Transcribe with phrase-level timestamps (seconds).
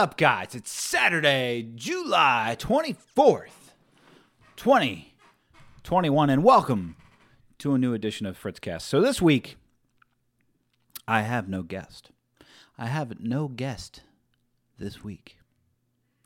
[0.00, 0.54] up, guys?
[0.54, 3.74] It's Saturday, July 24th,
[4.56, 6.96] 2021, and welcome
[7.58, 8.80] to a new edition of Fritzcast.
[8.80, 9.58] So, this week,
[11.06, 12.12] I have no guest.
[12.78, 14.00] I have no guest
[14.78, 15.36] this week.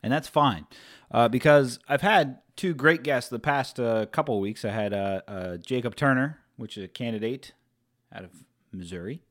[0.01, 0.67] And that's fine
[1.11, 4.63] uh, because I've had two great guests the past uh, couple weeks.
[4.63, 7.51] I had uh, uh, Jacob Turner, which is a candidate
[8.13, 8.31] out of
[8.71, 9.21] Missouri.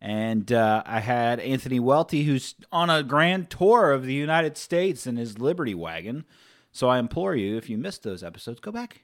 [0.00, 5.06] And uh, I had Anthony Welty, who's on a grand tour of the United States
[5.06, 6.24] in his Liberty wagon.
[6.70, 9.02] So I implore you, if you missed those episodes, go back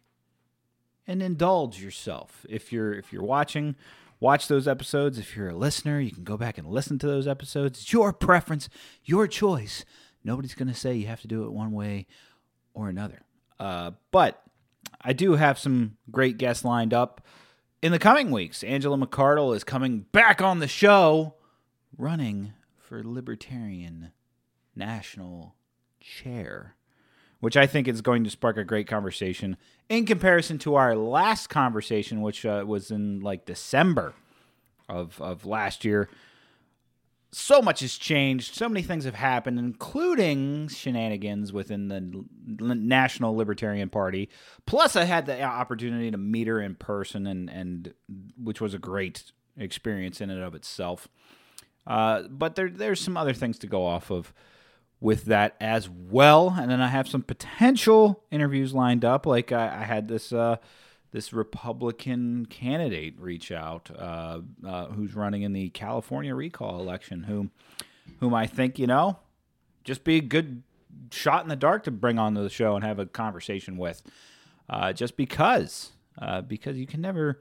[1.07, 2.47] and indulge yourself.
[2.49, 3.75] If you're if you're watching,
[4.21, 5.19] watch those episodes.
[5.19, 7.81] If you're a listener, you can go back and listen to those episodes.
[7.81, 8.69] It's your preference,
[9.05, 9.85] your choice.
[10.23, 12.07] Nobody's going to say you have to do it one way
[12.73, 13.21] or another.
[13.59, 14.43] Uh, but
[15.01, 17.21] I do have some great guests lined up
[17.85, 18.65] in the coming weeks.
[18.65, 21.35] Angela McArdle is coming back on the show,
[21.99, 24.11] running for Libertarian
[24.75, 25.55] National
[26.01, 26.77] Chair,
[27.41, 29.59] which I think is going to spark a great conversation
[29.91, 34.15] in comparison to our last conversation, which uh, was in like December
[34.89, 36.09] of of last year.
[37.35, 38.55] So much has changed.
[38.55, 44.29] So many things have happened, including shenanigans within the National Libertarian Party.
[44.67, 47.95] Plus, I had the opportunity to meet her in person, and and
[48.41, 51.09] which was a great experience in and of itself.
[51.87, 54.33] Uh, but there there's some other things to go off of
[55.01, 59.27] with that as well, and then I have some potential interviews lined up.
[59.27, 60.57] Like I, I had this uh,
[61.15, 67.53] this Republican candidate reach out uh, uh, who's running in the California recall election, whom
[68.19, 69.21] whom I think you know
[69.85, 70.65] just be a good
[71.13, 74.03] shot in the dark to bring onto the show and have a conversation with,
[74.69, 77.41] uh, just because uh, because you can never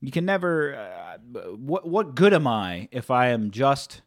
[0.00, 1.18] you can never uh,
[1.56, 4.02] what what good am I if I am just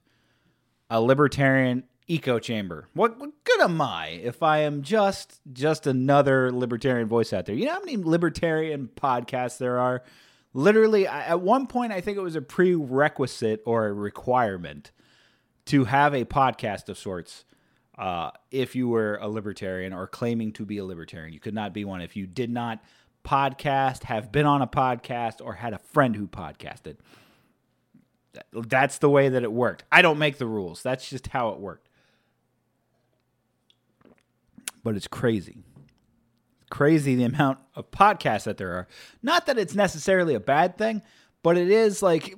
[0.90, 2.88] a libertarian echo chamber.
[2.94, 7.56] What, what good am I if I am just just another libertarian voice out there?
[7.56, 10.04] You know how many libertarian podcasts there are?
[10.54, 14.92] Literally, I- at one point, I think it was a prerequisite or a requirement
[15.66, 17.46] to have a podcast of sorts.
[17.98, 21.74] Uh, if you were a libertarian or claiming to be a libertarian, you could not
[21.74, 22.84] be one if you did not
[23.24, 26.98] podcast, have been on a podcast, or had a friend who podcasted.
[28.52, 29.84] That's the way that it worked.
[29.92, 30.82] I don't make the rules.
[30.82, 31.88] That's just how it worked.
[34.84, 35.64] But it's crazy.
[36.70, 38.88] Crazy the amount of podcasts that there are.
[39.22, 41.02] Not that it's necessarily a bad thing,
[41.42, 42.36] but it is like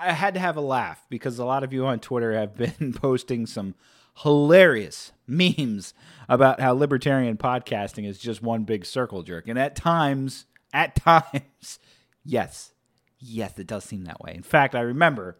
[0.00, 2.92] I had to have a laugh because a lot of you on Twitter have been
[2.96, 3.74] posting some
[4.18, 5.94] hilarious memes
[6.28, 9.48] about how libertarian podcasting is just one big circle jerk.
[9.48, 11.78] And at times, at times,
[12.24, 12.72] yes,
[13.18, 14.32] yes, it does seem that way.
[14.34, 15.36] In fact, I remember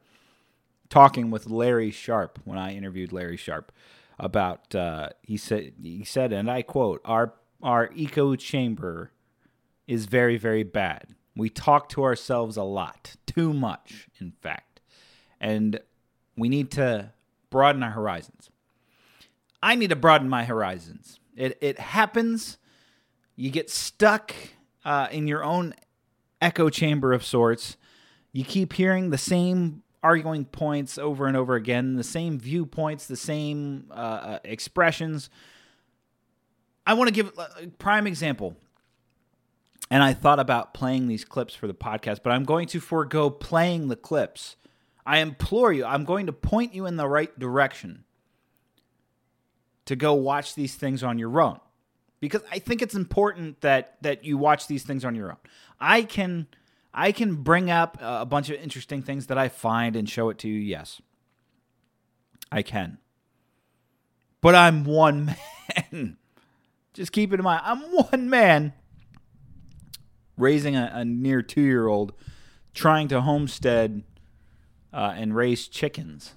[0.89, 3.73] talking with Larry Sharpe when I interviewed Larry Sharpe
[4.19, 9.13] about uh, he said he said and I quote our our echo chamber
[9.87, 11.15] is very very bad.
[11.35, 14.81] We talk to ourselves a lot, too much in fact.
[15.41, 15.81] And
[16.37, 17.13] we need to
[17.51, 18.51] broaden our horizons.
[19.63, 21.21] I need to broaden my horizons.
[21.37, 22.59] It it happens
[23.37, 24.35] you get stuck
[24.85, 25.75] uh, in your own
[26.41, 27.77] echo chamber of sorts.
[28.33, 33.17] You keep hearing the same arguing points over and over again, the same viewpoints, the
[33.17, 35.31] same uh, uh, expressions.
[36.87, 38.57] I want to give a prime example.
[39.91, 43.31] And I thought about playing these clips for the podcast, but I'm going to forego
[43.31, 44.57] playing the clips.
[45.05, 48.05] I implore you, I'm going to point you in the right direction
[49.85, 51.61] to go watch these things on your own
[52.21, 55.39] because I think it's important that that you watch these things on your own.
[55.79, 56.49] I can
[56.99, 60.39] I can bring up a bunch of interesting things that I find and show it
[60.39, 60.59] to you.
[60.59, 61.03] Yes,
[62.51, 62.97] I can.
[64.41, 65.37] But I'm one
[65.93, 66.17] man.
[66.95, 68.73] Just keep it in mind, I'm one man
[70.39, 72.15] raising a, a near two year old,
[72.73, 74.03] trying to homestead
[74.93, 76.33] uh, and raise chickens,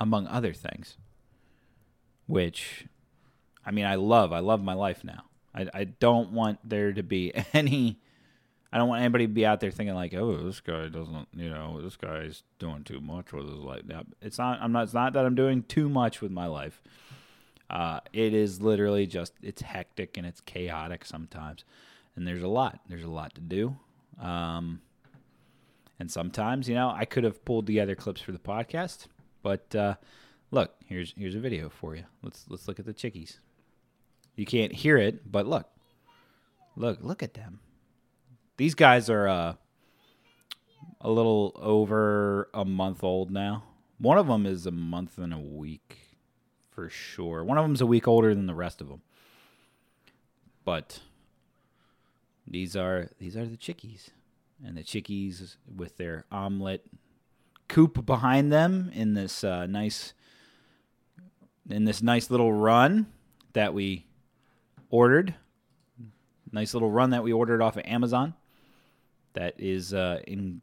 [0.00, 0.96] among other things.
[2.26, 2.86] Which,
[3.64, 4.32] I mean, I love.
[4.32, 5.24] I love my life now.
[5.54, 8.00] I, I don't want there to be any.
[8.72, 11.48] I don't want anybody to be out there thinking like, "Oh, this guy doesn't," you
[11.48, 13.82] know, this guy's doing too much with his life.
[13.86, 14.60] Now, it's not.
[14.60, 14.84] I'm not.
[14.84, 16.82] It's not that I'm doing too much with my life.
[17.70, 21.64] Uh, it is literally just it's hectic and it's chaotic sometimes,
[22.14, 22.80] and there's a lot.
[22.88, 23.76] There's a lot to do.
[24.20, 24.82] Um,
[25.98, 29.06] and sometimes, you know, I could have pulled together clips for the podcast,
[29.42, 29.94] but uh,
[30.50, 32.04] look, here's here's a video for you.
[32.22, 33.38] Let's let's look at the chickies.
[34.36, 35.68] You can't hear it, but look,
[36.76, 37.60] look, look at them.
[38.58, 39.54] These guys are uh,
[41.00, 43.62] a little over a month old now.
[43.98, 45.96] One of them is a month and a week
[46.72, 47.44] for sure.
[47.44, 49.02] One of them's a week older than the rest of them.
[50.64, 50.98] But
[52.48, 54.10] these are these are the chickies,
[54.64, 56.80] and the chickies with their Omlet
[57.68, 60.14] coop behind them in this uh, nice
[61.70, 63.06] in this nice little run
[63.52, 64.06] that we
[64.90, 65.36] ordered.
[66.50, 68.34] Nice little run that we ordered off of Amazon.
[69.34, 70.62] That is uh, in,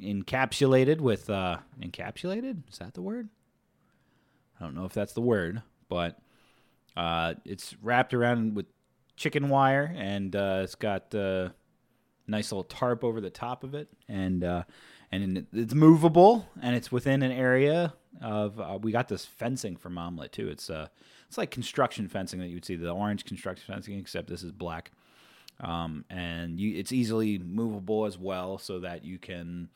[0.00, 2.62] encapsulated with uh, encapsulated.
[2.70, 3.28] Is that the word?
[4.58, 6.18] I don't know if that's the word, but
[6.96, 8.66] uh, it's wrapped around with
[9.16, 11.52] chicken wire, and uh, it's got a
[12.26, 14.64] nice little tarp over the top of it, and uh,
[15.10, 18.60] and it's movable, and it's within an area of.
[18.60, 20.48] Uh, we got this fencing from Omlet too.
[20.48, 20.88] It's uh,
[21.28, 24.52] it's like construction fencing that you would see the orange construction fencing, except this is
[24.52, 24.92] black,
[25.60, 29.68] um, and you, it's easily movable as well, so that you can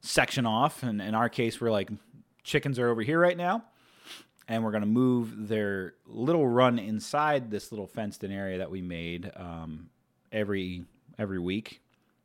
[0.00, 0.82] section off.
[0.82, 1.90] And in our case, we're like
[2.42, 3.64] chickens are over here right now
[4.48, 8.80] and we're going to move their little run inside this little fenced-in area that we
[8.80, 9.88] made um,
[10.30, 10.84] every
[11.18, 11.80] every week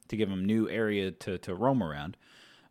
[0.08, 2.18] to give them new area to, to roam around.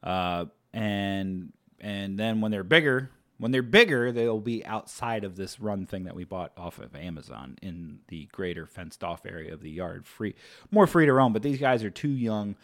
[0.02, 3.10] Uh, and and then when they're bigger,
[3.40, 6.94] when they're bigger, they'll be outside of this run thing that we bought off of
[6.94, 10.34] Amazon in the greater fenced off area of the yard, free
[10.70, 11.32] more free to roam.
[11.32, 12.54] But these guys are too young.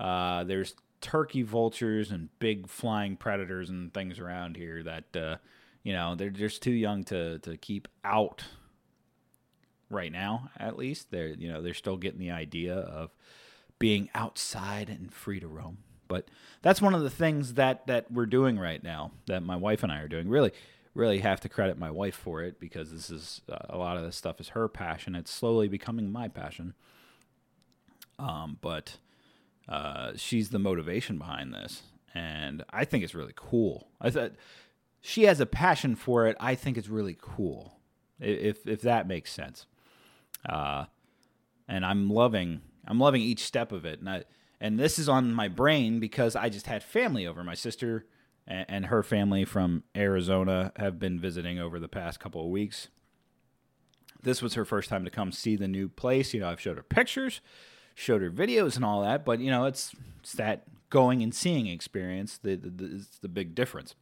[0.00, 5.16] Uh, there's turkey vultures and big flying predators and things around here that.
[5.16, 5.36] Uh,
[5.82, 8.44] you know they're just too young to to keep out
[9.90, 13.10] right now at least they're you know they're still getting the idea of
[13.78, 15.78] being outside and free to roam
[16.12, 16.28] but
[16.62, 19.90] that's one of the things that that we're doing right now that my wife and
[19.90, 20.52] I are doing really
[20.94, 24.02] really have to credit my wife for it because this is uh, a lot of
[24.02, 26.74] this stuff is her passion it's slowly becoming my passion
[28.18, 28.98] um but
[29.68, 31.82] uh she's the motivation behind this
[32.14, 34.32] and I think it's really cool I thought
[35.02, 36.36] she has a passion for it.
[36.40, 37.80] I think it's really cool,
[38.18, 39.66] if if that makes sense.
[40.48, 40.86] Uh,
[41.68, 43.98] and I'm loving I'm loving each step of it.
[43.98, 44.24] And I,
[44.62, 47.42] and this is on my brain because I just had family over.
[47.42, 48.06] My sister
[48.46, 52.86] and, and her family from Arizona have been visiting over the past couple of weeks.
[54.22, 56.32] This was her first time to come see the new place.
[56.32, 57.40] You know, I've showed her pictures,
[57.96, 59.24] showed her videos, and all that.
[59.24, 63.96] But you know, it's it's that going and seeing experience that is the big difference.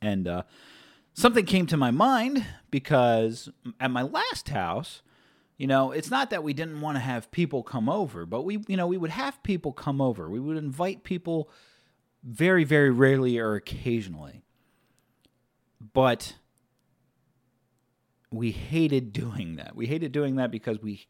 [0.00, 0.44] And uh,
[1.12, 5.02] something came to my mind because at my last house,
[5.58, 8.64] you know, it's not that we didn't want to have people come over, but we,
[8.68, 10.30] you know, we would have people come over.
[10.30, 11.50] We would invite people
[12.22, 14.44] very, very rarely or occasionally.
[15.92, 16.34] But
[18.30, 19.74] we hated doing that.
[19.74, 21.06] We hated doing that because we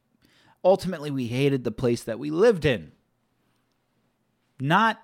[0.64, 2.92] ultimately we hated the place that we lived in.
[4.58, 4.98] Not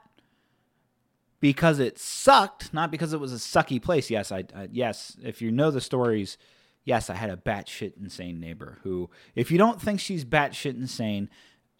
[1.40, 4.08] because it sucked, not because it was a sucky place.
[4.08, 6.38] Yes, I, I yes, if you know the stories,
[6.84, 11.28] yes, I had a batshit insane neighbor who, if you don't think she's batshit insane,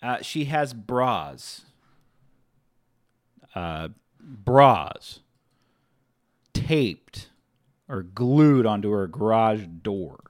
[0.03, 1.63] uh, she has bras,
[3.55, 3.89] uh,
[4.21, 5.21] bras
[6.53, 7.31] taped
[7.89, 10.21] or glued onto her garage door.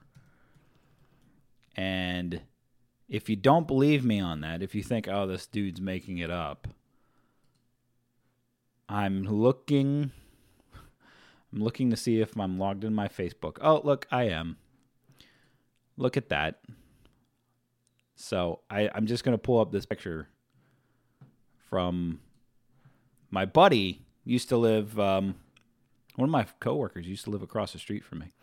[1.75, 2.41] And
[3.09, 6.31] if you don't believe me on that, if you think, oh, this dude's making it
[6.31, 6.67] up,
[8.87, 10.11] I'm looking.
[11.53, 13.57] I'm looking to see if I'm logged in my Facebook.
[13.61, 14.57] Oh, look, I am.
[15.97, 16.61] Look at that.
[18.15, 20.29] So I, I'm just gonna pull up this picture
[21.69, 22.19] from
[23.31, 24.99] my buddy used to live.
[24.99, 25.35] Um,
[26.15, 28.33] one of my coworkers used to live across the street from me.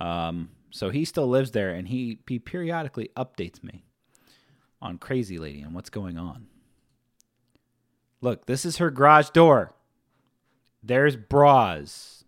[0.00, 3.84] Um, so he still lives there, and he he periodically updates me
[4.80, 6.46] on Crazy Lady and what's going on.
[8.20, 9.74] Look, this is her garage door.
[10.82, 12.24] There's bras.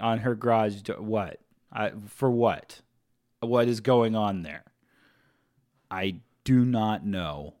[0.00, 1.00] on her garage door.
[1.00, 1.40] What?
[1.72, 2.82] I, for what?
[3.46, 4.64] What is going on there?
[5.90, 7.54] I do not know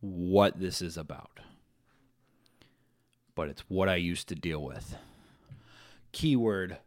[0.00, 1.40] what this is about.
[3.34, 4.96] But it's what I used to deal with.
[6.12, 6.78] Keyword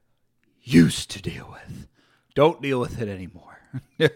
[0.62, 1.88] used to deal with.
[2.34, 3.60] Don't deal with it anymore.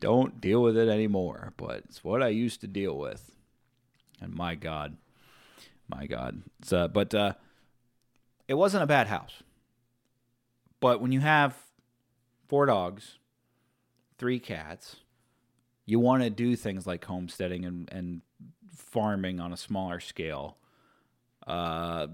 [0.00, 3.30] Don't deal with it anymore, but it's what I used to deal with.
[4.20, 4.96] And my God,
[5.88, 6.42] my God.
[6.70, 7.34] Uh, but uh,
[8.48, 9.42] it wasn't a bad house.
[10.84, 11.56] But when you have
[12.46, 13.16] four dogs,
[14.18, 14.96] three cats,
[15.86, 18.20] you want to do things like homesteading and, and
[18.76, 20.58] farming on a smaller scale.
[21.46, 22.08] Uh,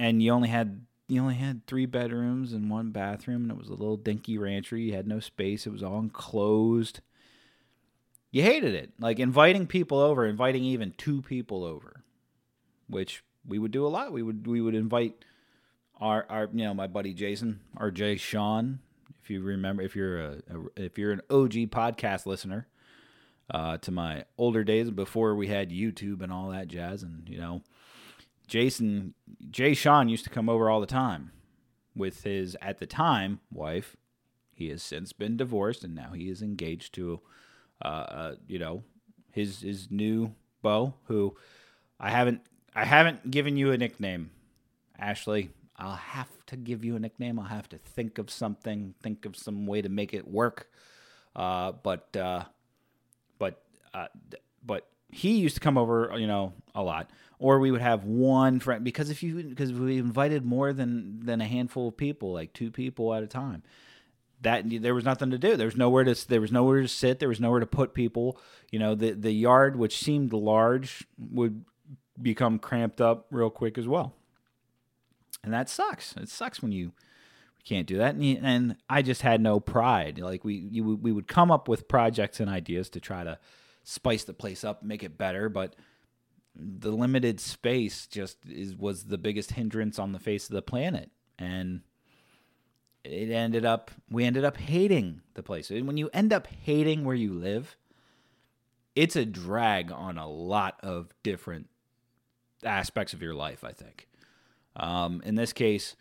[0.00, 3.68] and you only had you only had three bedrooms and one bathroom, and it was
[3.68, 4.76] a little dinky rancher.
[4.76, 6.98] You had no space; it was all enclosed.
[8.32, 12.02] You hated it, like inviting people over, inviting even two people over,
[12.88, 14.12] which we would do a lot.
[14.12, 15.24] We would we would invite
[16.00, 18.80] our our you know my buddy Jason, our Jay Sean.
[19.22, 22.66] If you remember, if you're a, a if you're an OG podcast listener,
[23.52, 27.38] uh, to my older days before we had YouTube and all that jazz, and you
[27.38, 27.62] know
[28.50, 29.14] Jason,
[29.48, 31.30] Jay Sean used to come over all the time
[31.94, 33.96] with his, at the time, wife.
[34.52, 37.20] He has since been divorced and now he is engaged to,
[37.82, 38.82] uh, uh, you know,
[39.30, 40.94] his his new beau.
[41.04, 41.36] Who
[41.98, 42.42] I haven't
[42.74, 44.32] I haven't given you a nickname,
[44.98, 45.50] Ashley.
[45.80, 47.38] I'll have to give you a nickname.
[47.38, 50.68] I'll have to think of something, think of some way to make it work.
[51.34, 52.44] Uh, but uh,
[53.38, 53.62] but
[53.94, 54.08] uh,
[54.64, 57.10] but he used to come over, you know, a lot.
[57.38, 61.40] Or we would have one friend because if you because we invited more than than
[61.40, 63.62] a handful of people, like two people at a time.
[64.42, 65.56] That there was nothing to do.
[65.56, 67.18] There was nowhere to there was nowhere to sit.
[67.18, 68.38] There was nowhere to put people.
[68.70, 71.64] You know, the the yard, which seemed large, would
[72.20, 74.14] become cramped up real quick as well.
[75.42, 76.14] And that sucks.
[76.16, 76.92] It sucks when you
[77.64, 78.14] can't do that.
[78.14, 80.18] And, and I just had no pride.
[80.18, 83.38] Like we you, we would come up with projects and ideas to try to
[83.82, 85.76] spice the place up, make it better, but
[86.54, 91.10] the limited space just is was the biggest hindrance on the face of the planet.
[91.38, 91.82] And
[93.04, 95.70] it ended up we ended up hating the place.
[95.70, 97.76] And when you end up hating where you live,
[98.94, 101.68] it's a drag on a lot of different
[102.64, 104.09] aspects of your life, I think.
[104.76, 105.96] Um, in this case,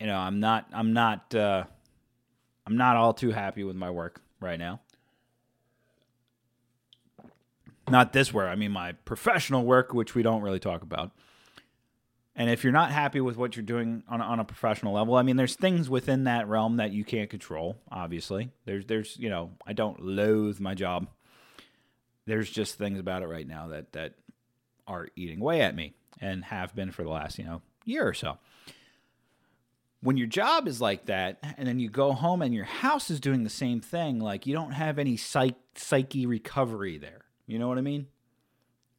[0.00, 1.64] you know, I'm not I'm not uh
[2.66, 4.80] I'm not all too happy with my work right now.
[7.88, 11.12] Not this work, I mean my professional work, which we don't really talk about.
[12.36, 15.14] And if you're not happy with what you're doing on a, on a professional level,
[15.14, 17.76] I mean, there's things within that realm that you can't control.
[17.92, 21.08] Obviously, there's there's you know, I don't loathe my job.
[22.26, 24.14] There's just things about it right now that that
[24.86, 28.14] are eating away at me and have been for the last you know year or
[28.14, 28.38] so.
[30.00, 33.20] When your job is like that and then you go home and your house is
[33.20, 37.22] doing the same thing like you don't have any psych psyche recovery there.
[37.46, 38.06] You know what i mean?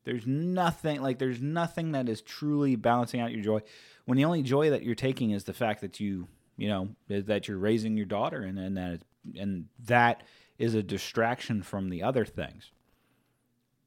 [0.04, 3.62] There's nothing like there's nothing that is truly balancing out your joy
[4.06, 7.48] when the only joy that you're taking is the fact that you you know that
[7.48, 9.02] you're raising your daughter and, and that
[9.38, 10.24] and that
[10.58, 12.72] is a distraction from the other things.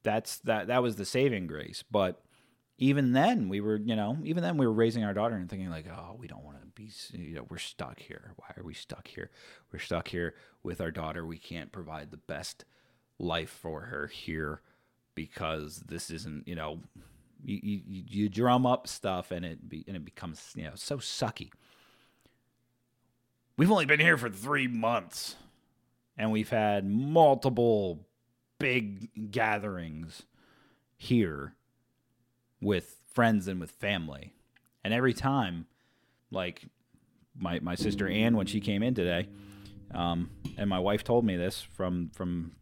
[0.02, 2.22] That's that that was the saving grace but
[2.78, 5.68] even then we were you know even then we were raising our daughter and thinking
[5.68, 8.32] like oh we don't want to be you know we're stuck here.
[8.36, 9.30] Why are we stuck here?
[9.72, 11.26] We're stuck here with our daughter.
[11.26, 12.64] We can't provide the best
[13.18, 14.62] life for her here
[15.14, 16.80] because this isn't you know
[17.44, 20.98] you, you, you drum up stuff and it be, and it becomes you know so
[20.98, 21.50] sucky.
[23.56, 25.34] We've only been here for three months
[26.16, 28.06] and we've had multiple
[28.60, 30.22] big gatherings
[30.96, 31.54] here
[32.60, 34.34] with friends and with family.
[34.84, 35.66] And every time,
[36.30, 36.64] like
[37.36, 39.28] my my sister Ann when she came in today,
[39.92, 42.52] um, and my wife told me this from from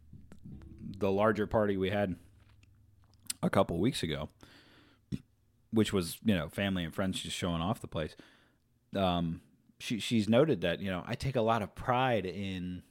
[0.99, 2.15] the larger party we had
[3.43, 4.29] a couple weeks ago,
[5.71, 8.15] which was you know family and friends just showing off the place.
[8.95, 9.41] Um,
[9.79, 12.83] she she's noted that you know I take a lot of pride in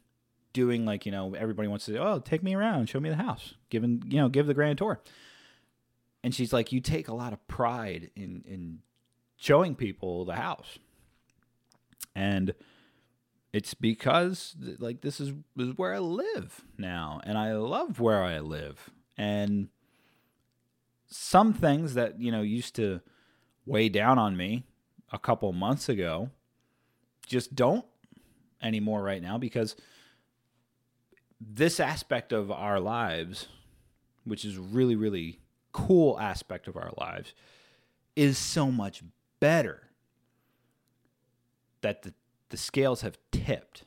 [0.53, 3.53] doing like you know everybody wants to oh take me around show me the house
[3.69, 4.99] giving you know give the grand tour
[6.27, 8.81] and she's like you take a lot of pride in in
[9.37, 10.81] showing people the house.
[12.17, 12.53] And
[13.53, 18.25] it's because like this is, this is where i live now and i love where
[18.25, 18.91] i live.
[19.17, 19.69] And
[21.07, 23.03] some things that you know used to
[23.65, 24.65] weigh down on me
[25.13, 26.31] a couple months ago
[27.25, 27.85] just don't
[28.61, 29.77] anymore right now because
[31.41, 33.47] this aspect of our lives
[34.25, 35.39] which is really really
[35.77, 37.35] cool aspect of our lives
[38.17, 39.03] is so much
[39.41, 39.91] better
[41.83, 42.15] that the,
[42.49, 43.85] the scales have tipped.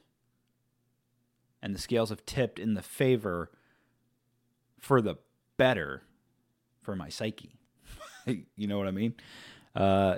[1.64, 3.50] And the scales have tipped in the favor
[4.80, 5.16] for the
[5.58, 6.04] better
[6.84, 7.56] for my psyche.
[8.56, 9.16] you know what I mean?
[9.76, 10.18] Uh,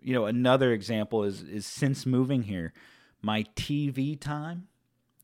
[0.00, 2.72] you know, another example is is since moving here,
[3.20, 4.68] my TV time,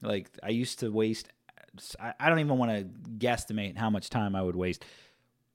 [0.03, 1.29] like I used to waste.
[1.99, 2.85] I, I don't even want to
[3.19, 4.85] guesstimate how much time I would waste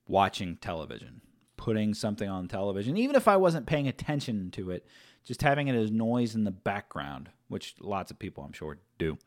[0.07, 1.21] watching television,
[1.55, 4.85] putting something on television, even if I wasn't paying attention to it,
[5.23, 9.17] just having it as noise in the background, which lots of people I'm sure do.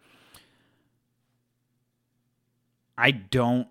[2.97, 3.69] I don't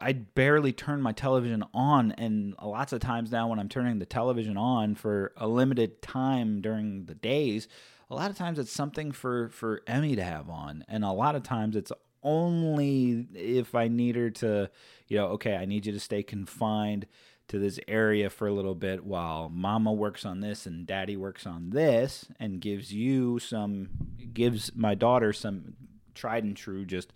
[0.00, 4.06] I barely turn my television on, and lots of times now when I'm turning the
[4.06, 7.68] television on for a limited time during the days,
[8.10, 11.36] a lot of times it's something for for Emmy to have on, and a lot
[11.36, 14.70] of times it's only if I need her to,
[15.08, 17.06] you know, okay, I need you to stay confined
[17.48, 21.46] to this area for a little bit while mama works on this and daddy works
[21.46, 23.88] on this and gives you some
[24.34, 25.74] gives my daughter some
[26.14, 27.12] tried and true just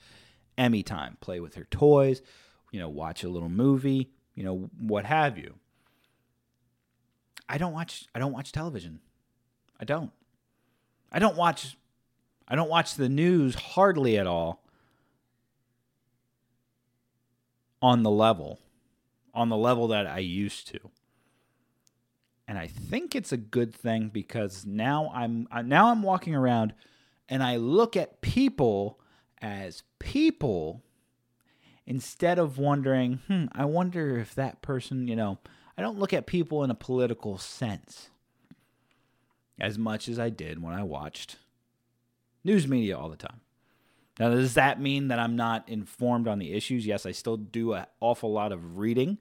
[0.57, 1.19] Emmy time.
[1.21, 2.23] Play with her toys,
[2.71, 5.55] you know, watch a little movie, you know, what have you.
[7.49, 9.01] I don't watch I don't watch television.
[9.79, 10.13] I don't.
[11.11, 11.77] I don't watch
[12.49, 14.62] I don't watch the news hardly at all
[17.83, 18.61] on the level
[19.35, 20.79] on the level that I used to.
[22.47, 26.75] And I think it's a good thing because now I'm now I'm walking around
[27.29, 28.99] and I look at people
[29.41, 30.83] as people
[31.87, 35.39] instead of wondering, hmm, I wonder if that person, you know,
[35.79, 38.11] I don't look at people in a political sense
[39.59, 41.37] as much as I did when I watched
[42.45, 43.41] news media all the time.
[44.19, 46.87] Now, does that mean that I'm not informed on the issues?
[46.87, 49.19] Yes, I still do an awful lot of reading.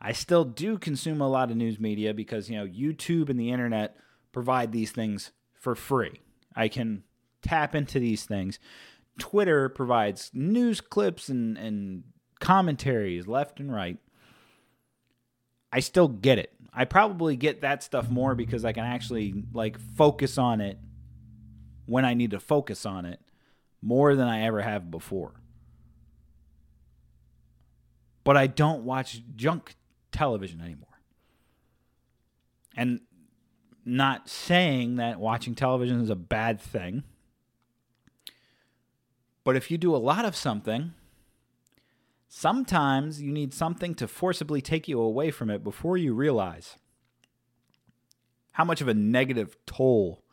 [0.00, 3.50] I still do consume a lot of news media because, you know, YouTube and the
[3.50, 3.96] internet
[4.32, 6.20] provide these things for free.
[6.54, 7.04] I can
[7.42, 8.58] tap into these things
[9.18, 12.04] Twitter provides news clips and, and
[12.40, 13.98] commentaries left and right.
[15.72, 16.52] I still get it.
[16.72, 20.78] I probably get that stuff more because I can actually like focus on it
[21.86, 23.20] when I need to focus on it
[23.84, 25.34] more than I ever have before.
[28.24, 29.74] But I don't watch junk
[30.10, 30.88] television anymore.
[32.74, 33.00] And
[33.84, 37.04] not saying that watching television is a bad thing.
[39.44, 40.94] But if you do a lot of something,
[42.26, 46.78] sometimes you need something to forcibly take you away from it before you realize
[48.52, 50.24] how much of a negative toll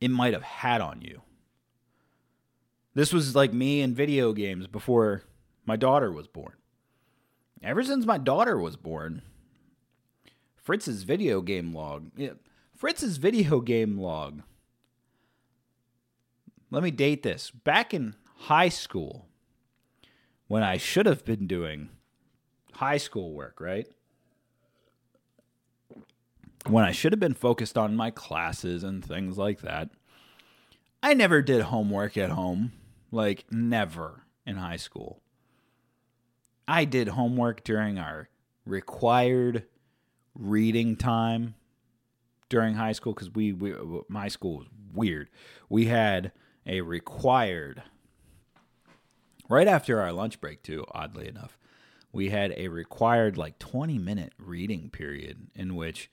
[0.00, 1.22] it might have had on you.
[2.96, 5.22] This was like me and video games before
[5.66, 6.54] my daughter was born.
[7.62, 9.20] Ever since my daughter was born,
[10.56, 12.30] Fritz's video game log, yeah,
[12.74, 14.42] Fritz's video game log
[16.70, 17.50] let me date this.
[17.50, 19.26] Back in high school,
[20.48, 21.90] when I should have been doing
[22.72, 23.86] high school work, right?
[26.66, 29.90] When I should have been focused on my classes and things like that,
[31.02, 32.72] I never did homework at home.
[33.10, 35.20] Like, never in high school.
[36.68, 38.28] I did homework during our
[38.64, 39.64] required
[40.34, 41.54] reading time
[42.48, 43.74] during high school because we, we
[44.08, 45.30] my school was weird.
[45.68, 46.32] We had
[46.66, 47.82] a required
[49.48, 51.56] right after our lunch break too oddly enough
[52.12, 56.10] we had a required like 20 minute reading period in which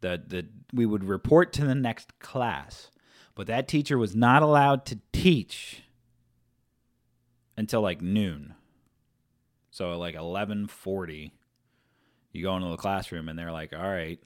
[0.00, 2.90] the, the we would report to the next class
[3.34, 5.84] but that teacher was not allowed to teach
[7.56, 8.54] until like noon
[9.70, 11.32] so like 11:40
[12.32, 14.20] you go into the classroom and they're like all right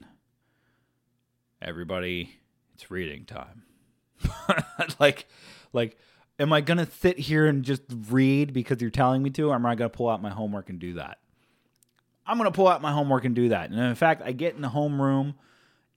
[1.61, 2.37] everybody
[2.73, 3.63] it's reading time
[4.99, 5.27] like
[5.73, 5.97] like,
[6.39, 9.55] am I going to sit here and just read because you're telling me to, or
[9.55, 11.19] am I going to pull out my homework and do that?
[12.25, 13.69] I'm going to pull out my homework and do that.
[13.69, 15.35] And in fact, I get in the homeroom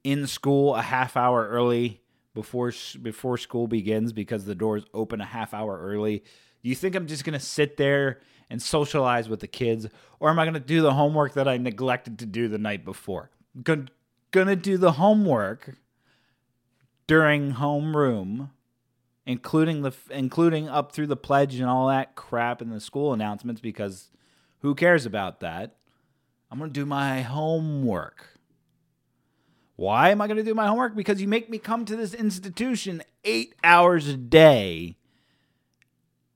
[0.05, 2.01] in school a half hour early
[2.35, 6.23] before before school begins because the doors open a half hour early.
[6.62, 9.87] Do you think I'm just going to sit there and socialize with the kids,
[10.18, 12.85] or am I going to do the homework that I neglected to do the night
[12.85, 13.31] before?
[13.62, 13.88] Going
[14.33, 15.77] to do the homework
[17.07, 18.51] during homeroom
[19.27, 23.61] including the including up through the pledge and all that crap in the school announcements
[23.61, 24.11] because
[24.59, 25.77] who cares about that?
[26.51, 28.38] I'm going to do my homework.
[29.77, 30.96] Why am I going to do my homework?
[30.96, 34.96] Because you make me come to this institution 8 hours a day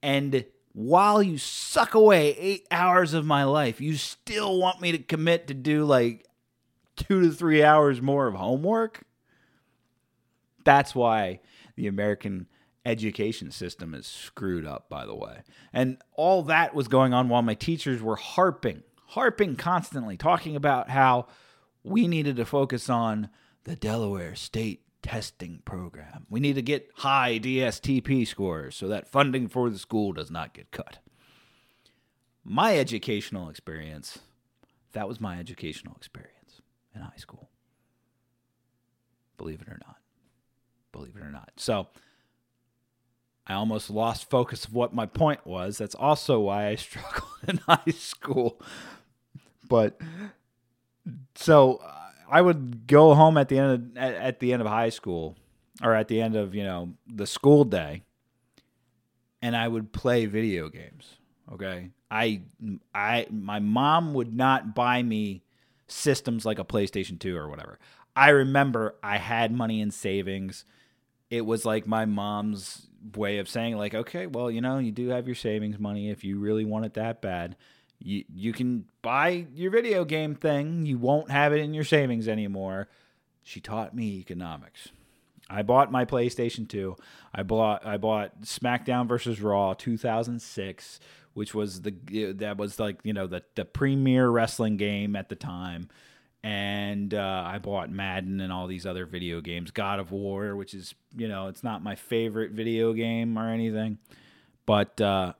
[0.05, 4.99] and while you suck away 8 hours of my life, you still want me to
[4.99, 6.27] commit to do like
[6.95, 9.05] two to three hours more of homework.
[10.63, 11.41] That's why
[11.77, 12.49] the American
[12.85, 15.39] education system is screwed up, by the way.
[15.73, 20.91] And all that was going on while my teachers were harping, harping constantly, talking about
[20.91, 21.29] how
[21.83, 23.31] we needed to focus on
[23.65, 26.27] the Delaware State testing program.
[26.31, 30.55] We need to get high DSTP scores so that funding for the school does not
[30.55, 30.99] get cut.
[32.43, 34.21] My educational experience,
[34.93, 36.63] that was my educational experience
[36.95, 37.51] in high school.
[39.37, 39.97] Believe it or not.
[40.91, 41.53] Believe it or not.
[41.57, 41.89] So,
[43.47, 45.77] I almost lost focus of what my point was.
[45.77, 48.59] That's also why I struggled in high school.
[49.69, 50.01] But
[51.35, 51.83] so
[52.29, 55.37] I would go home at the end of at, at the end of high school
[55.83, 58.03] or at the end of, you know, the school day
[59.45, 61.19] and I would play video games.
[61.53, 61.91] Okay?
[62.11, 62.41] I
[62.95, 65.43] I my mom would not buy me
[65.87, 67.79] systems like a PlayStation 2 or whatever.
[68.17, 70.65] I remember I had money in savings.
[71.29, 75.09] It was like my mom's way of saying like, okay, well, you know, you do
[75.09, 77.57] have your savings money if you really want it that bad.
[78.05, 80.85] You you can buy your video game thing.
[80.85, 82.89] You won't have it in your savings anymore.
[83.43, 84.91] She taught me economics.
[85.49, 86.97] I bought my PlayStation 2.
[87.35, 91.01] I bought I bought SmackDown versus Raw 2006,
[91.33, 95.37] which was the that was like, you know, the the premier wrestling game at the
[95.37, 95.89] time.
[96.43, 99.71] And uh, I bought Madden and all these other video games.
[99.71, 103.97] God of War, which is, you know, it's not my favorite video game or anything,
[104.67, 105.33] but uh,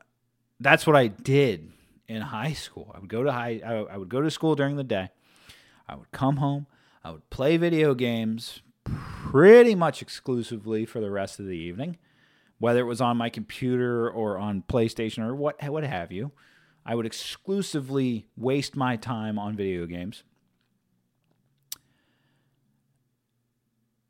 [0.61, 1.71] that's what I did
[2.09, 2.93] in high school.
[2.95, 3.61] I would go to high.
[3.65, 5.11] I, I would go to school during the day.
[5.89, 6.67] I would come home.
[7.03, 11.99] I would play video games pretty much exclusively for the rest of the evening,
[12.59, 16.33] whether it was on my computer or on PlayStation or what what have you.
[16.87, 20.23] I would exclusively waste my time on video games.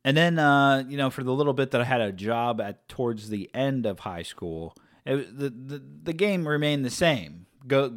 [0.04, 2.88] And then, uh, you know, for the little bit that I had a job at
[2.88, 4.76] towards the end of high school,
[5.06, 7.46] it, the, the the game remained the same.
[7.66, 7.92] Go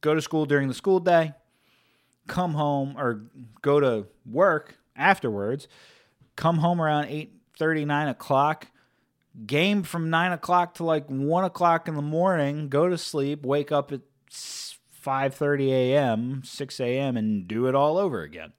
[0.00, 1.32] go to school during the school day,
[2.26, 3.22] come home or
[3.62, 5.68] go to work afterwards,
[6.36, 8.68] come home around eight thirty nine o'clock,
[9.46, 13.70] game from 9 o'clock to like 1 o'clock in the morning, go to sleep, wake
[13.70, 18.52] up at 5.30 a.m., 6 a.m., and do it all over again.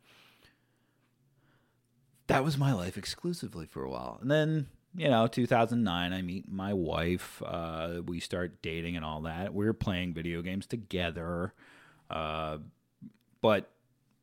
[2.27, 4.19] That was my life exclusively for a while.
[4.21, 7.41] And then, you know, 2009, I meet my wife.
[7.45, 9.53] Uh, we start dating and all that.
[9.53, 11.53] We are playing video games together.
[12.09, 12.57] Uh,
[13.41, 13.69] but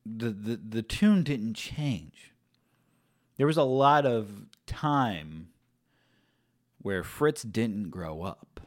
[0.05, 2.33] the, the, the tune didn't change.
[3.37, 5.49] There was a lot of time
[6.83, 8.61] where Fritz didn't grow up.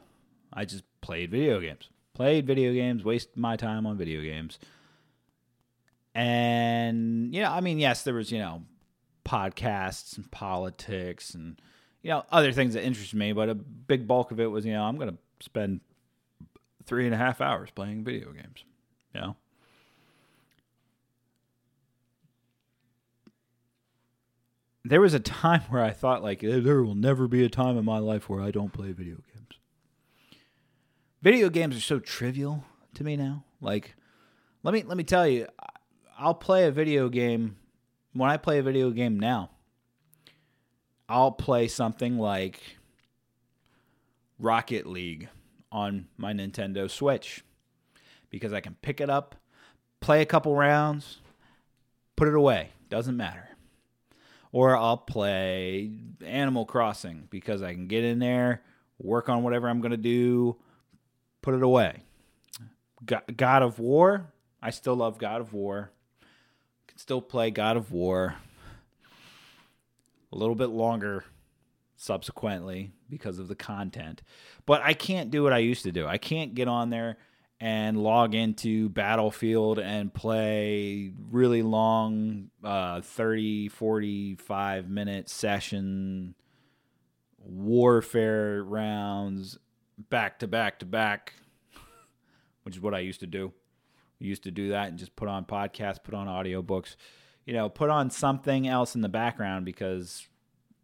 [0.52, 1.88] I just played video games.
[2.14, 4.58] Played video games, wasted my time on video games.
[6.14, 8.62] And, you know, I mean, yes, there was, you know,
[9.24, 11.60] podcasts and politics and,
[12.02, 14.72] you know, other things that interest me, but a big bulk of it was, you
[14.72, 15.80] know, I'm going to spend
[16.84, 18.64] three and a half hours playing video games,
[19.14, 19.36] you know?
[24.84, 27.84] there was a time where I thought like there will never be a time in
[27.84, 29.58] my life where I don't play video games.
[31.22, 33.44] Video games are so trivial to me now.
[33.60, 33.94] Like
[34.62, 35.46] let me let me tell you
[36.18, 37.56] I'll play a video game
[38.12, 39.50] when I play a video game now.
[41.10, 42.78] I'll play something like
[44.38, 45.28] Rocket League
[45.70, 47.44] on my Nintendo Switch
[48.30, 49.34] because I can pick it up,
[50.00, 51.18] play a couple rounds,
[52.16, 52.70] put it away.
[52.88, 53.50] Doesn't matter
[54.52, 55.90] or I'll play
[56.24, 58.62] Animal Crossing because I can get in there,
[58.98, 60.56] work on whatever I'm going to do,
[61.42, 62.02] put it away.
[63.04, 64.26] God of War,
[64.62, 65.90] I still love God of War.
[66.86, 68.36] Can still play God of War
[70.32, 71.24] a little bit longer
[71.96, 74.22] subsequently because of the content.
[74.66, 76.06] But I can't do what I used to do.
[76.06, 77.18] I can't get on there
[77.60, 86.34] and log into Battlefield and play really long uh, 30, 45 minute session
[87.38, 89.58] warfare rounds
[90.08, 91.34] back to back to back,
[92.62, 93.52] which is what I used to do.
[94.20, 96.96] I used to do that and just put on podcasts, put on audiobooks,
[97.44, 100.26] you know, put on something else in the background because,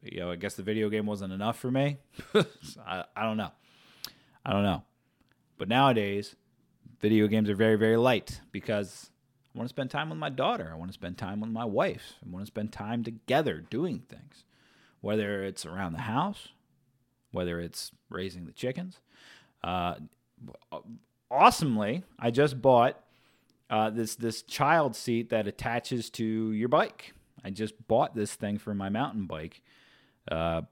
[0.02, 1.98] you know, I guess the video game wasn't enough for me.
[2.34, 3.50] I, I don't know.
[4.44, 4.82] I don't know.
[5.58, 6.36] But nowadays,
[7.00, 9.10] video games are very, very light because
[9.54, 10.70] I want to spend time with my daughter.
[10.72, 12.14] I want to spend time with my wife.
[12.24, 14.44] I want to spend time together doing things,
[15.00, 16.48] whether it's around the house,
[17.32, 19.00] whether it's raising the chickens.
[19.64, 19.94] Uh,
[21.30, 23.00] awesomely, I just bought
[23.70, 27.14] uh, this this child seat that attaches to your bike.
[27.44, 29.62] I just bought this thing for my mountain bike
[30.30, 30.62] uh,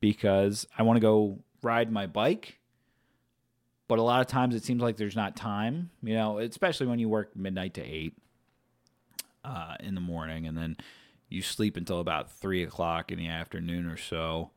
[0.00, 2.58] because I want to go ride my bike.
[3.88, 6.98] But a lot of times it seems like there's not time, you know, especially when
[6.98, 8.14] you work midnight to eight
[9.44, 10.76] uh, in the morning and then
[11.28, 14.50] you sleep until about three o'clock in the afternoon or so.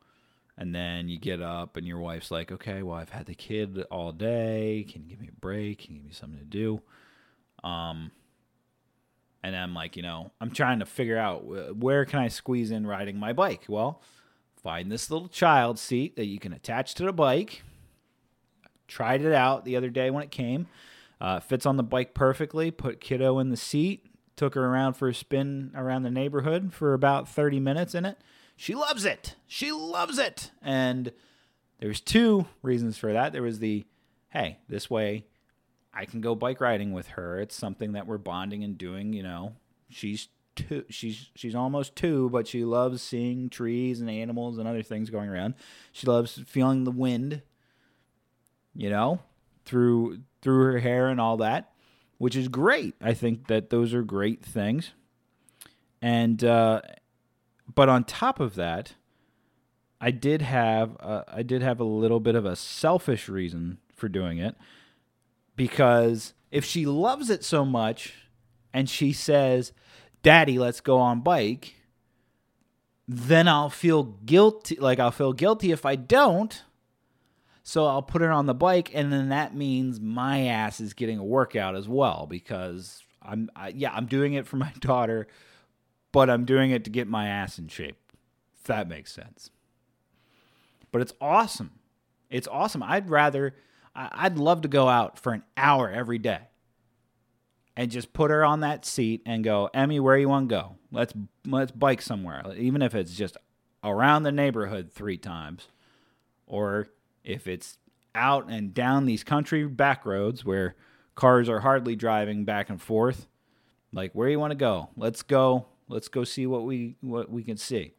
[0.58, 3.82] And then you get up and your wife's like, okay, well, I've had the kid
[3.90, 4.84] all day.
[4.90, 5.78] Can you give me a break?
[5.78, 6.82] Can you give me something to do?
[7.62, 8.10] Um,
[9.42, 12.86] and I'm like, you know, I'm trying to figure out where can I squeeze in
[12.86, 13.64] riding my bike.
[13.68, 14.02] Well,
[14.62, 17.62] find this little child seat that you can attach to the bike.
[18.86, 20.66] Tried it out the other day when it came.
[21.20, 22.70] Uh, fits on the bike perfectly.
[22.70, 24.06] Put kiddo in the seat.
[24.36, 28.18] Took her around for a spin around the neighborhood for about 30 minutes in it.
[28.56, 29.36] She loves it.
[29.46, 30.50] She loves it.
[30.62, 31.12] And
[31.78, 33.32] there's two reasons for that.
[33.32, 33.86] There was the,
[34.30, 35.24] hey, this way
[35.92, 37.40] I can go bike riding with her.
[37.40, 39.12] It's something that we're bonding and doing.
[39.12, 39.56] You know,
[39.88, 40.84] she's two.
[40.88, 45.28] She's she's almost two, but she loves seeing trees and animals and other things going
[45.28, 45.54] around.
[45.92, 47.42] She loves feeling the wind.
[48.74, 49.20] You know,
[49.64, 51.72] through through her hair and all that,
[52.18, 52.94] which is great.
[53.00, 54.92] I think that those are great things.
[56.00, 56.82] And uh,
[57.74, 58.94] but on top of that,
[60.00, 64.08] I did have uh, I did have a little bit of a selfish reason for
[64.08, 64.56] doing it
[65.60, 68.14] because if she loves it so much
[68.72, 69.74] and she says,
[70.22, 71.74] "Daddy, let's go on bike,"
[73.06, 76.64] then I'll feel guilty like I'll feel guilty if I don't.
[77.62, 81.18] So I'll put her on the bike and then that means my ass is getting
[81.18, 85.26] a workout as well because I'm I, yeah, I'm doing it for my daughter,
[86.10, 87.98] but I'm doing it to get my ass in shape.
[88.54, 89.50] If that makes sense.
[90.90, 91.72] But it's awesome.
[92.30, 92.82] It's awesome.
[92.82, 93.54] I'd rather
[93.94, 96.40] I'd love to go out for an hour every day
[97.76, 100.76] and just put her on that seat and go, Emmy, where you want to go?
[100.92, 101.12] Let's
[101.46, 103.36] let's bike somewhere, even if it's just
[103.82, 105.68] around the neighborhood three times,
[106.46, 106.88] or
[107.24, 107.78] if it's
[108.14, 110.76] out and down these country back roads where
[111.14, 113.26] cars are hardly driving back and forth.
[113.92, 114.90] Like, where you want to go?
[114.96, 115.66] Let's go.
[115.88, 117.94] Let's go see what we what we can see,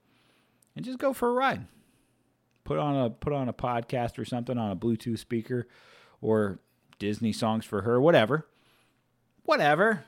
[0.75, 1.65] and just go for a ride
[2.63, 5.67] put on a put on a podcast or something on a Bluetooth speaker
[6.21, 6.59] or
[6.99, 8.47] Disney songs for her, whatever.
[9.43, 10.05] Whatever.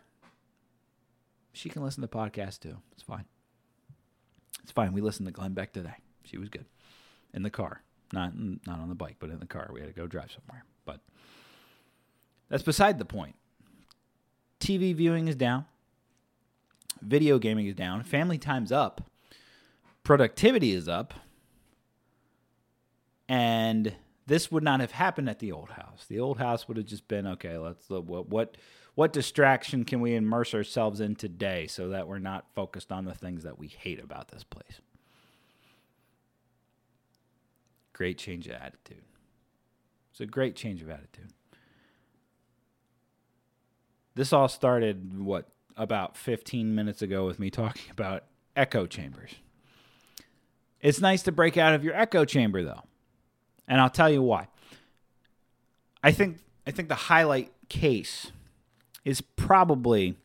[1.52, 2.78] She can listen to podcasts too.
[2.92, 3.26] It's fine.
[4.62, 4.94] It's fine.
[4.94, 5.96] We listened to Glenn Beck today.
[6.24, 6.66] She was good.
[7.34, 7.82] In the car.
[8.12, 9.70] Not not on the bike, but in the car.
[9.74, 10.66] We had to go drive somewhere.
[10.86, 11.00] But
[12.50, 13.36] that's beside the point.
[14.60, 15.66] TV viewing is down.
[17.02, 18.04] Video gaming is down.
[18.04, 19.10] Family time's up.
[20.04, 21.13] Productivity is up
[23.34, 23.96] and
[24.28, 26.06] this would not have happened at the old house.
[26.08, 27.58] The old house would have just been okay.
[27.58, 28.58] Let's look what what
[28.93, 33.15] what distraction can we immerse ourselves in today so that we're not focused on the
[33.15, 34.82] things that we hate about this place.
[37.91, 39.02] Great change of attitude.
[40.12, 41.34] It's a great change of attitude.
[44.13, 49.32] This all started what about 15 minutes ago with me talking about echo chambers.
[50.82, 52.84] It's nice to break out of your echo chamber though
[53.67, 54.47] and I'll tell you why.
[56.04, 58.32] I think I think the highlight case
[59.06, 60.17] is probably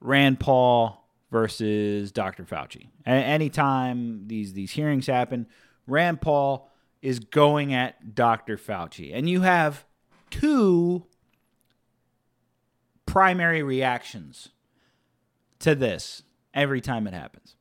[0.00, 2.44] Rand Paul versus Dr.
[2.44, 2.88] Fauci.
[3.06, 5.46] A- anytime these these hearings happen,
[5.86, 6.70] Rand Paul
[7.02, 8.56] is going at Dr.
[8.56, 9.84] Fauci, and you have
[10.30, 11.06] two
[13.04, 14.48] primary reactions
[15.60, 16.22] to this
[16.54, 17.55] every time it happens.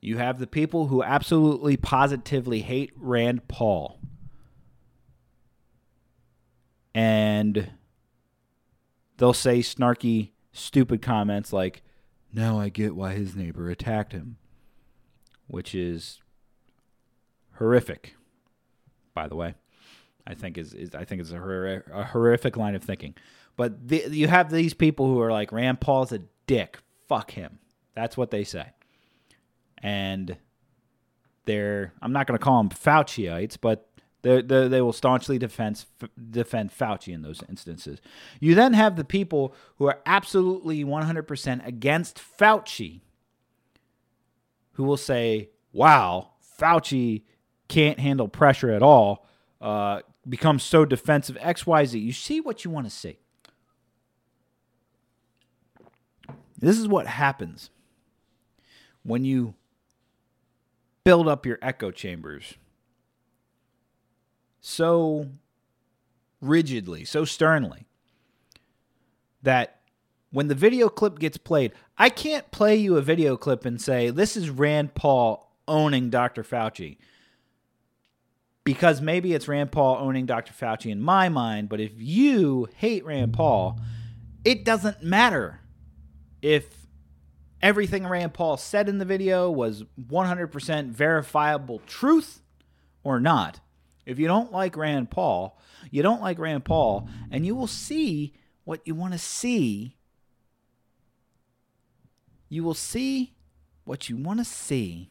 [0.00, 4.00] You have the people who absolutely positively hate Rand Paul.
[6.94, 7.72] And
[9.16, 11.82] they'll say snarky, stupid comments like,
[12.32, 14.36] now I get why his neighbor attacked him,
[15.46, 16.20] which is
[17.54, 18.14] horrific,
[19.14, 19.54] by the way.
[20.26, 23.14] I think is, is I think it's a, hor- a horrific line of thinking.
[23.56, 26.78] But the, you have these people who are like Rand Paul's a dick.
[27.08, 27.58] Fuck him.
[27.94, 28.72] That's what they say
[29.82, 30.36] and
[31.44, 33.88] they're I'm not going to call them Fauciites, but
[34.22, 35.84] they they will staunchly defend
[36.30, 38.00] defend Fauci in those instances.
[38.40, 43.00] You then have the people who are absolutely 100% against Fauci,
[44.72, 47.22] who will say, "Wow, Fauci
[47.68, 49.26] can't handle pressure at all."
[49.60, 51.38] Uh, becomes so defensive.
[51.40, 51.98] X Y Z.
[51.98, 53.18] You see what you want to see.
[56.58, 57.70] This is what happens
[59.04, 59.54] when you
[61.04, 62.54] build up your echo chambers
[64.60, 65.28] so
[66.40, 67.86] rigidly, so sternly.
[69.42, 69.80] that
[70.30, 74.10] when the video clip gets played, I can't play you a video clip and say,
[74.10, 76.42] this is Rand Paul owning Dr.
[76.42, 76.98] Fauci.
[78.64, 80.52] Because maybe it's Rand Paul owning Dr.
[80.52, 83.80] Fauci in my mind, but if you hate Rand Paul,
[84.44, 85.60] it doesn't matter
[86.42, 86.77] if
[87.62, 92.42] everything Rand Paul said in the video was 100% verifiable truth
[93.02, 93.60] or not.
[94.06, 95.58] If you don't like Rand Paul,
[95.90, 98.32] you don't like Rand Paul, and you will see
[98.64, 99.96] what you want to see.
[102.48, 103.34] You will see
[103.84, 105.10] what you want to see.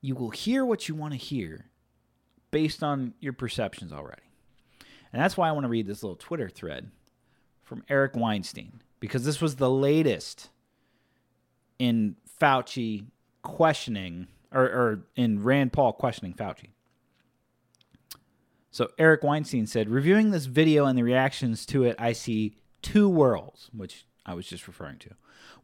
[0.00, 1.66] You will hear what you want to hear
[2.50, 4.22] based on your perceptions already.
[5.12, 6.90] And that's why I want to read this little Twitter thread
[7.62, 10.48] from Eric Weinstein, because this was the latest
[11.80, 13.06] in Fauci
[13.42, 16.68] questioning, or, or in Rand Paul questioning Fauci.
[18.70, 23.08] So Eric Weinstein said, reviewing this video and the reactions to it, I see two
[23.08, 25.10] worlds, which I was just referring to.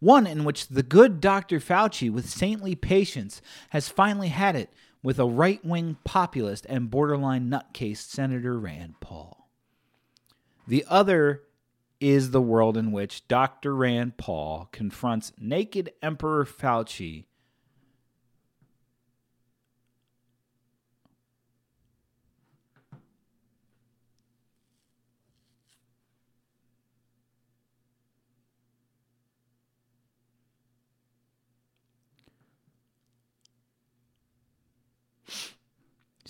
[0.01, 1.61] One in which the good Dr.
[1.61, 7.49] Fauci, with saintly patience, has finally had it with a right wing populist and borderline
[7.49, 9.49] nutcase Senator Rand Paul.
[10.67, 11.45] The other
[12.01, 13.75] is the world in which Dr.
[13.75, 17.25] Rand Paul confronts naked Emperor Fauci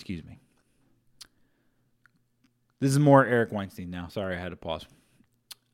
[0.09, 0.38] Excuse me.
[2.81, 4.09] This is more Eric Weinstein now.
[4.09, 4.87] Sorry, I had to pause.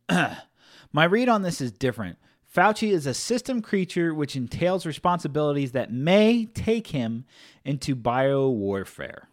[0.93, 2.19] My read on this is different.
[2.55, 7.25] Fauci is a system creature which entails responsibilities that may take him
[7.65, 9.29] into bio warfare.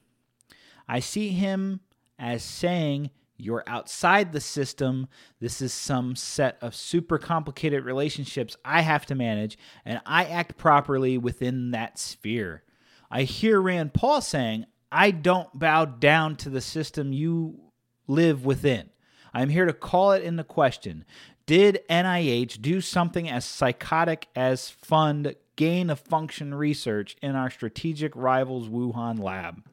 [0.88, 1.82] I see him
[2.18, 5.08] as saying, You're outside the system.
[5.40, 10.58] This is some set of super complicated relationships I have to manage, and I act
[10.58, 12.64] properly within that sphere.
[13.12, 17.60] I hear Rand Paul saying, I don't bow down to the system you
[18.08, 18.90] live within.
[19.34, 21.06] I'm here to call it into question.
[21.46, 28.16] Did NIH do something as psychotic as fund gain of function research in our strategic
[28.16, 29.64] rivals Wuhan lab?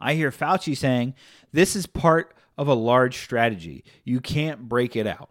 [0.00, 1.14] I hear Fauci saying
[1.52, 3.84] this is part of a large strategy.
[4.04, 5.30] You can't break it out.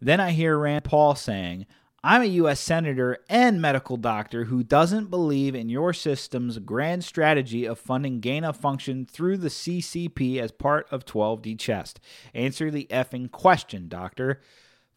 [0.00, 1.66] Then I hear Rand Paul saying,
[2.02, 2.60] I'm a U.S.
[2.60, 8.42] Senator and medical doctor who doesn't believe in your system's grand strategy of funding gain
[8.42, 11.92] of function through the CCP as part of 12D chess.
[12.32, 14.40] Answer the effing question, doctor.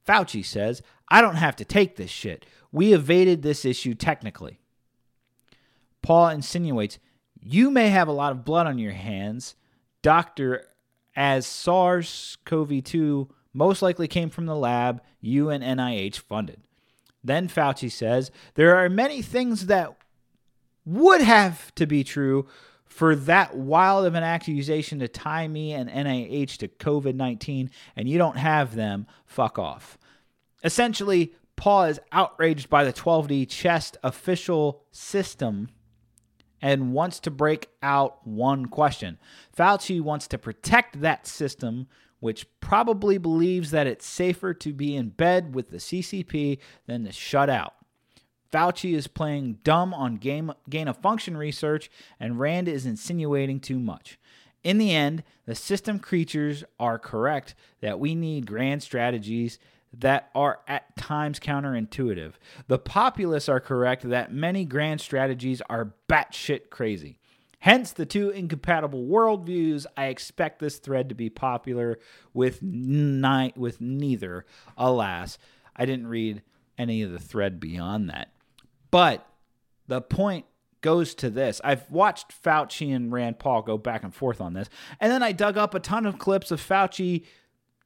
[0.08, 2.46] Fauci says, I don't have to take this shit.
[2.72, 4.60] We evaded this issue technically.
[6.02, 7.00] Paul insinuates,
[7.42, 9.56] You may have a lot of blood on your hands,
[10.02, 10.68] doctor,
[11.18, 16.62] as SARS CoV 2 most likely came from the lab you and NIH funded.
[17.24, 19.96] Then Fauci says there are many things that
[20.86, 22.48] would have to be true
[22.86, 28.08] for that wild of an accusation to tie me and NIH to COVID 19, and
[28.08, 29.98] you don't have them, fuck off.
[30.64, 35.70] Essentially, Paul is outraged by the 12D chess official system
[36.62, 39.18] and wants to break out one question.
[39.56, 41.88] Fauci wants to protect that system
[42.24, 46.58] which probably believes that it's safer to be in bed with the CCP
[46.88, 47.74] than to shut out.
[48.50, 53.78] Fauci is playing dumb on game, gain of function research, and Rand is insinuating too
[53.78, 54.18] much.
[54.64, 59.60] In the end, the system creatures are correct that we need grand strategies
[59.92, 62.36] that are at times counterintuitive.
[62.68, 67.20] The populace are correct that many grand strategies are batshit crazy.
[67.64, 69.86] Hence the two incompatible worldviews.
[69.96, 71.98] I expect this thread to be popular
[72.34, 74.46] with ni- with neither.
[74.78, 75.38] Alas,
[75.74, 76.42] I didn't read
[76.78, 78.34] any of the thread beyond that.
[78.92, 79.26] But
[79.88, 80.46] the point
[80.82, 81.62] goes to this.
[81.64, 85.32] I've watched Fauci and Rand Paul go back and forth on this, and then I
[85.32, 87.24] dug up a ton of clips of Fauci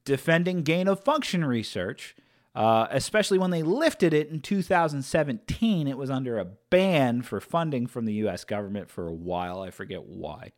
[0.06, 2.16] defending gain of function research
[2.56, 5.88] uh, especially when they lifted it in 2017.
[5.88, 8.44] It was under a ban for funding from the U.S.
[8.44, 9.62] government for a while.
[9.62, 10.52] I forget why,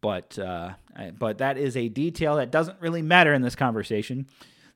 [0.00, 0.72] but uh,
[1.18, 4.26] but that is a detail that doesn't really matter in this conversation.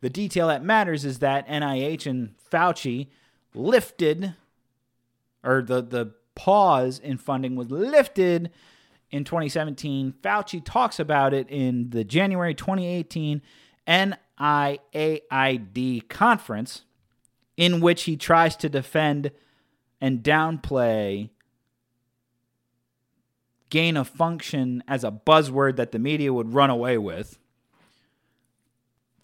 [0.01, 3.09] The detail that matters is that NIH and Fauci
[3.55, 4.35] lifted,
[5.43, 8.51] or the the pause in funding was lifted
[9.11, 10.15] in 2017.
[10.23, 13.43] Fauci talks about it in the January 2018
[14.41, 16.83] NIAID conference
[17.57, 19.31] in which he tries to defend
[20.01, 21.31] and downplay
[23.71, 27.39] gain of function as a buzzword that the media would run away with.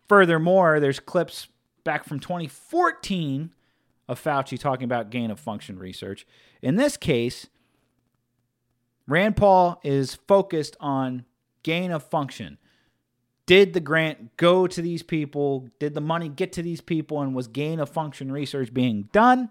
[0.09, 1.49] furthermore, there's clips
[1.85, 3.51] back from 2014
[4.09, 6.27] of Fauci talking about gain of function research.
[6.61, 7.47] In this case,
[9.07, 11.25] Rand Paul is focused on
[11.63, 12.59] gain of function.
[13.47, 15.69] Did the grant go to these people?
[15.79, 17.21] Did the money get to these people?
[17.21, 19.51] And was gain of function research being done?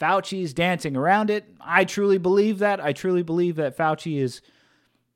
[0.00, 1.44] Fauci is dancing around it.
[1.60, 2.82] I truly believe that.
[2.82, 4.40] I truly believe that Fauci is,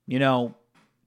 [0.06, 0.54] you know,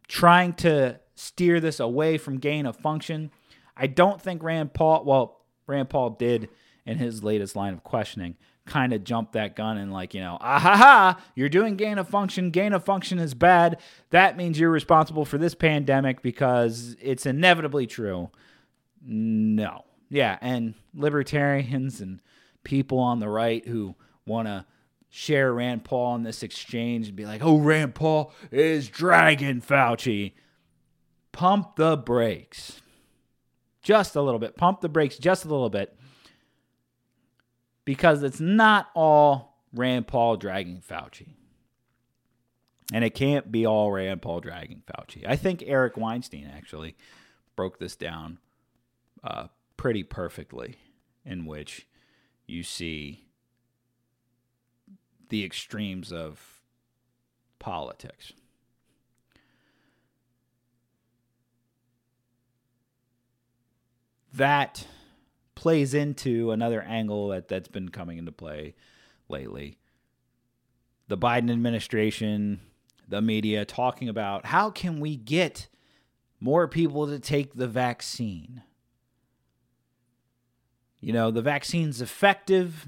[0.07, 3.31] trying to steer this away from gain of function.
[3.75, 6.49] I don't think Rand Paul, well, Rand Paul did
[6.85, 10.37] in his latest line of questioning kind of jumped that gun and like, you know,
[10.41, 12.49] ah ha ha, you're doing gain of function.
[12.49, 13.79] Gain of function is bad.
[14.09, 18.31] That means you're responsible for this pandemic because it's inevitably true.
[19.01, 19.85] No.
[20.09, 22.21] Yeah, and libertarians and
[22.63, 24.65] people on the right who want to
[25.09, 30.33] share Rand Paul in this exchange and be like, oh, Rand Paul is dragging Fauci.
[31.31, 32.81] Pump the brakes.
[33.81, 34.57] Just a little bit.
[34.57, 35.95] Pump the brakes just a little bit
[37.85, 41.29] because it's not all Rand Paul dragging Fauci.
[42.91, 45.23] And it can't be all Rand Paul dragging Fauci.
[45.27, 46.95] I think Eric Weinstein actually
[47.55, 48.39] broke this down
[49.23, 50.77] uh, pretty perfectly,
[51.25, 51.87] in which
[52.45, 53.25] you see
[55.29, 56.61] the extremes of
[57.59, 58.33] politics.
[64.33, 64.85] That
[65.55, 68.75] plays into another angle that, that's been coming into play
[69.29, 69.77] lately.
[71.07, 72.59] The Biden administration,
[73.07, 75.67] the media talking about how can we get
[76.39, 78.63] more people to take the vaccine?
[80.99, 82.87] You know, the vaccine's effective.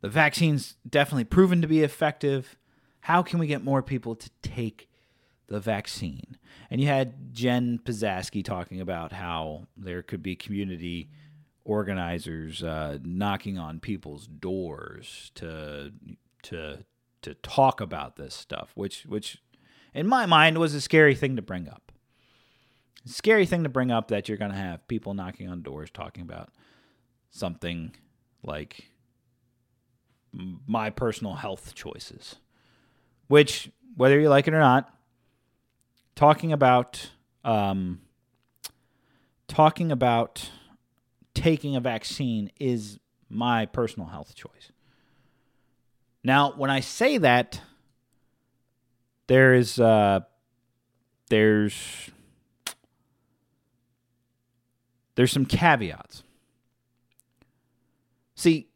[0.00, 2.56] The vaccine's definitely proven to be effective.
[3.02, 4.89] How can we get more people to take
[5.50, 6.38] the vaccine?
[6.70, 11.10] And you had Jen Psaki talking about how there could be community
[11.64, 15.92] organizers uh, knocking on people's doors to
[16.44, 16.84] to
[17.22, 19.38] to talk about this stuff, which which
[19.92, 21.92] in my mind was a scary thing to bring up.
[23.04, 26.22] scary thing to bring up that you're going to have people knocking on doors talking
[26.22, 26.50] about
[27.30, 27.94] something
[28.42, 28.90] like
[30.32, 32.36] my personal health choices,
[33.28, 34.94] which whether you like it or not,
[36.14, 37.10] talking about
[37.44, 38.00] um,
[39.48, 40.50] talking about
[41.34, 42.98] taking a vaccine is
[43.28, 44.72] my personal health choice.
[46.22, 47.60] Now, when I say that,
[49.26, 50.20] there is uh,
[51.28, 52.10] there's
[55.14, 56.22] there's some caveats.
[58.34, 58.68] See,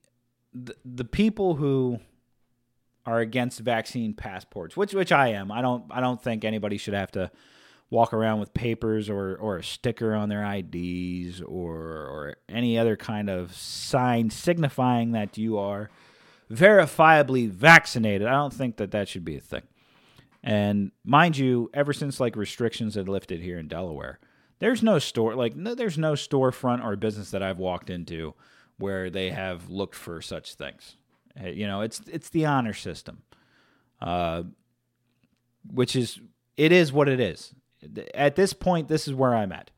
[0.52, 2.00] the, the people who
[3.06, 5.52] are against vaccine passports, which which I am.
[5.52, 7.30] I don't I don't think anybody should have to
[7.90, 12.96] walk around with papers or or a sticker on their IDs or or any other
[12.96, 15.90] kind of sign signifying that you are
[16.50, 18.26] verifiably vaccinated.
[18.26, 19.62] I don't think that that should be a thing.
[20.42, 24.18] And mind you, ever since like restrictions had lifted here in Delaware,
[24.58, 28.34] there's no store like no, there's no storefront or business that I've walked into
[28.78, 30.96] where they have looked for such things.
[31.42, 33.22] You know, it's it's the honor system,
[34.00, 34.44] uh,
[35.72, 36.20] which is
[36.56, 37.54] it is what it is.
[38.14, 39.70] At this point, this is where I'm at.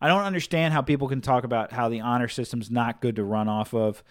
[0.00, 3.24] I don't understand how people can talk about how the honor system's not good to
[3.24, 4.02] run off of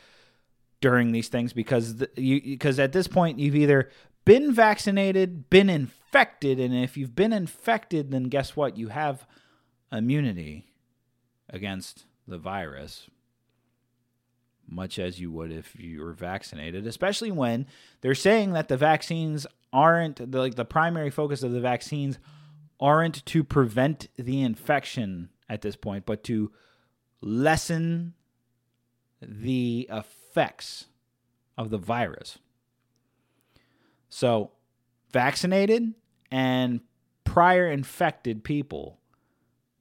[0.82, 3.90] during these things because the, you because at this point you've either
[4.26, 8.78] been vaccinated, been infected, and if you've been infected, then guess what?
[8.78, 9.26] You have
[9.92, 10.66] immunity
[11.50, 13.10] against the virus
[14.68, 17.66] much as you would if you were vaccinated, especially when
[18.02, 22.20] they're saying that the vaccines aren't the, like the primary focus of the vaccines
[22.80, 26.52] aren't to prevent the infection at this point, but to
[27.22, 28.14] lessen
[29.22, 30.86] the effects
[31.58, 32.40] of the virus.
[34.10, 34.52] So,
[35.12, 35.94] vaccinated
[36.32, 36.82] and
[37.24, 39.00] prior infected people,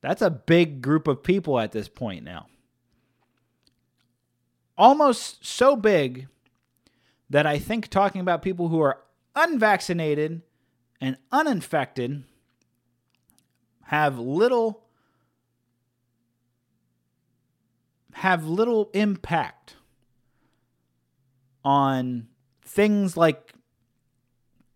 [0.01, 2.47] that's a big group of people at this point now
[4.83, 6.27] almost so big
[7.31, 8.99] that I think talking about people who are
[9.37, 10.43] unvaccinated
[11.01, 12.25] and uninfected
[13.85, 14.83] have little
[18.15, 19.77] have little impact
[21.65, 22.27] on
[22.65, 23.53] things like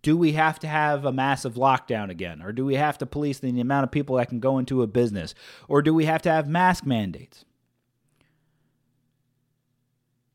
[0.03, 2.41] do we have to have a massive lockdown again?
[2.43, 4.87] Or do we have to police the amount of people that can go into a
[4.87, 5.35] business?
[5.67, 7.45] Or do we have to have mask mandates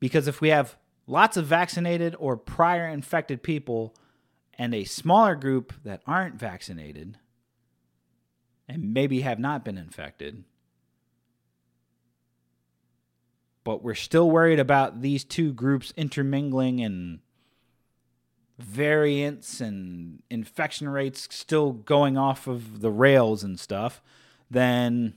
[0.01, 0.75] because if we have
[1.07, 3.95] lots of vaccinated or prior infected people
[4.57, 7.17] and a smaller group that aren't vaccinated,
[8.67, 10.43] and maybe have not been infected.
[13.63, 17.19] But we're still worried about these two groups intermingling and
[18.57, 24.01] variants and infection rates still going off of the rails and stuff,
[24.49, 25.15] then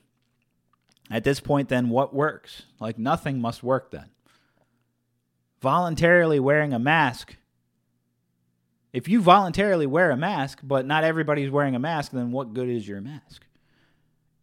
[1.10, 2.62] at this point, then what works?
[2.80, 4.10] Like nothing must work then.
[5.64, 7.36] Voluntarily wearing a mask.
[8.92, 12.68] If you voluntarily wear a mask, but not everybody's wearing a mask, then what good
[12.68, 13.46] is your mask?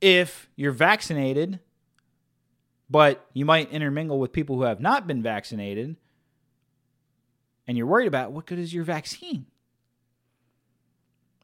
[0.02, 1.60] If you're vaccinated,
[2.90, 5.96] but you might intermingle with people who have not been vaccinated,
[7.68, 9.46] and you're worried about what good is your vaccine?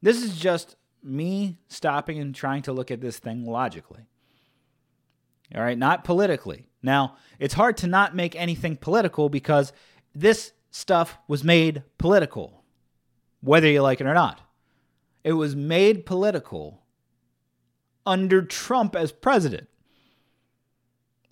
[0.02, 4.08] This is just me stopping and trying to look at this thing logically.
[5.54, 6.66] All right, not politically.
[6.88, 9.74] Now, it's hard to not make anything political because
[10.16, 12.64] this stuff was made political,
[13.42, 14.40] whether you like it or not.
[15.22, 16.84] It was made political
[18.06, 19.68] under Trump as president.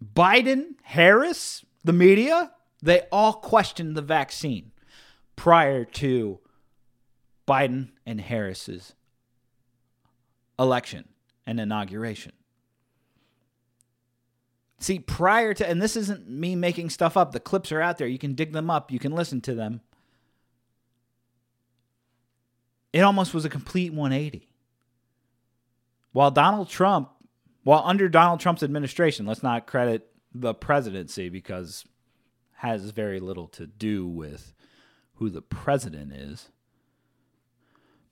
[0.04, 2.52] Biden, Harris, the media,
[2.84, 4.74] they all questioned the vaccine
[5.38, 6.40] prior to
[7.48, 8.94] Biden and Harris's
[10.60, 11.08] election
[11.48, 12.34] and inauguration.
[14.80, 18.08] See, prior to, and this isn't me making stuff up, the clips are out there.
[18.08, 19.82] You can dig them up, you can listen to them.
[22.92, 24.50] It almost was a complete 180.
[26.12, 27.10] While Donald Trump,
[27.64, 31.86] while under Donald Trump's administration, let's not credit the presidency because
[32.58, 34.54] has very little to do with
[35.16, 36.50] who the president is.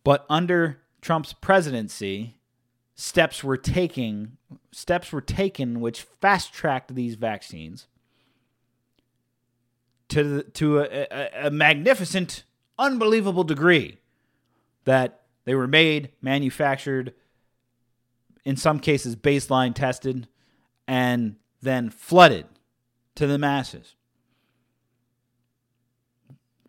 [0.03, 2.38] But under Trump's presidency,
[2.95, 4.37] steps were taking
[4.71, 7.87] steps were taken which fast tracked these vaccines
[10.09, 12.43] to the, to a, a, a magnificent,
[12.77, 13.97] unbelievable degree
[14.85, 17.13] that they were made, manufactured,
[18.45, 20.27] in some cases baseline tested,
[20.87, 22.45] and then flooded
[23.15, 23.95] to the masses.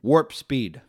[0.02, 0.80] Warp speed.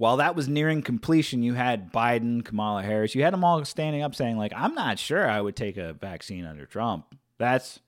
[0.00, 4.00] While that was nearing completion, you had Biden, Kamala Harris, you had them all standing
[4.00, 7.14] up saying, like, I'm not sure I would take a vaccine under Trump.
[7.36, 7.80] That's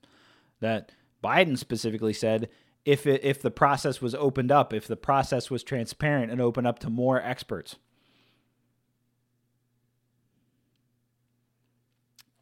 [0.59, 0.91] that
[1.23, 2.49] Biden specifically said
[2.85, 6.67] if it, if the process was opened up, if the process was transparent and opened
[6.67, 7.77] up to more experts.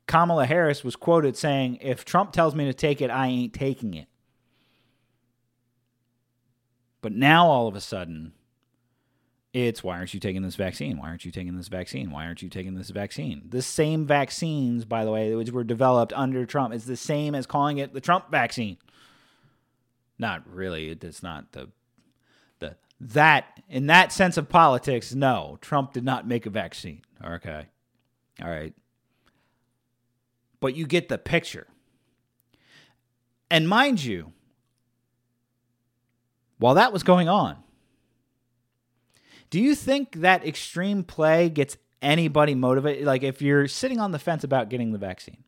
[0.05, 3.93] Kamala Harris was quoted saying, If Trump tells me to take it, I ain't taking
[3.93, 4.09] it.
[6.99, 8.33] But now all of a sudden,
[9.53, 10.97] it's why aren't you taking this vaccine?
[10.97, 12.11] Why aren't you taking this vaccine?
[12.11, 13.41] Why aren't you taking this vaccine?
[13.49, 17.45] The same vaccines, by the way, which were developed under Trump, is the same as
[17.45, 18.77] calling it the Trump vaccine.
[20.17, 20.89] Not really.
[20.89, 21.69] It's not the
[22.59, 25.13] the that in that sense of politics.
[25.13, 27.01] No, Trump did not make a vaccine.
[27.23, 27.65] Okay,
[28.41, 28.73] all right,
[30.61, 31.67] but you get the picture.
[33.49, 34.31] And mind you,
[36.57, 37.57] while that was going on,
[39.51, 43.05] do you think that extreme play gets anybody motivated?
[43.05, 45.43] Like, if you're sitting on the fence about getting the vaccine,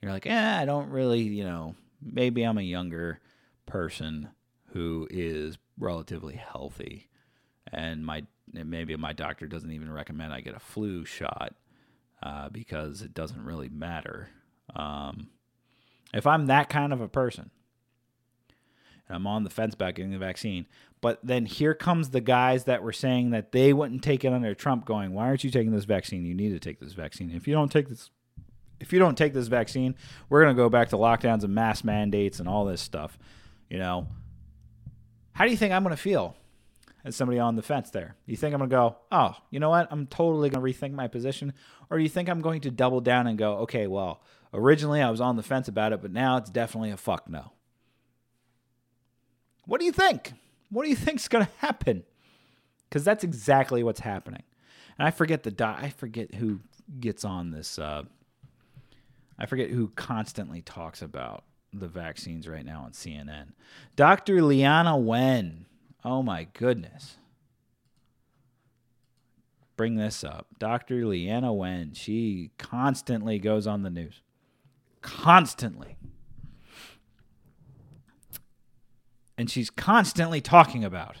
[0.00, 3.20] you're like, eh, I don't really, you know, maybe I'm a younger
[3.66, 4.28] person
[4.68, 7.08] who is relatively healthy,
[7.70, 11.54] and my maybe my doctor doesn't even recommend I get a flu shot
[12.22, 14.30] uh, because it doesn't really matter.
[14.74, 15.28] Um,
[16.14, 17.50] if I'm that kind of a person,
[19.08, 20.66] and I'm on the fence about getting the vaccine.
[21.00, 24.54] But then here comes the guys that were saying that they wouldn't take it under
[24.54, 26.24] Trump, going, "Why aren't you taking this vaccine?
[26.24, 27.30] You need to take this vaccine.
[27.30, 28.10] If you don't take this,
[28.80, 29.94] if you don't take this vaccine,
[30.28, 33.16] we're going to go back to lockdowns and mass mandates and all this stuff."
[33.70, 34.08] You know,
[35.32, 36.34] how do you think I'm going to feel
[37.04, 38.16] as somebody on the fence there?
[38.26, 39.86] You think I'm going to go, "Oh, you know what?
[39.92, 41.52] I'm totally going to rethink my position,"
[41.90, 44.20] or do you think I'm going to double down and go, "Okay, well,
[44.52, 47.52] originally I was on the fence about it, but now it's definitely a fuck no."
[49.64, 50.32] What do you think?
[50.70, 52.04] What do you think's going to happen?
[52.88, 54.42] Because that's exactly what's happening.
[54.98, 56.60] And I forget the doc- I forget who
[57.00, 57.78] gets on this.
[57.78, 58.04] Uh,
[59.38, 63.52] I forget who constantly talks about the vaccines right now on CNN.
[63.94, 64.36] Dr.
[64.38, 65.66] Leana Wen.
[66.04, 67.16] Oh my goodness.
[69.76, 70.46] Bring this up.
[70.58, 71.02] Dr.
[71.02, 71.92] Leana Wen.
[71.94, 74.22] She constantly goes on the news.
[75.02, 75.96] Constantly.
[79.38, 81.16] And she's constantly talking about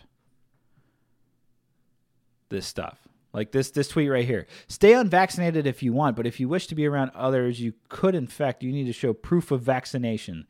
[2.50, 2.98] this stuff.
[3.32, 4.46] Like this this tweet right here.
[4.66, 8.14] Stay unvaccinated if you want, but if you wish to be around others you could
[8.14, 10.46] infect, you need to show proof of vaccination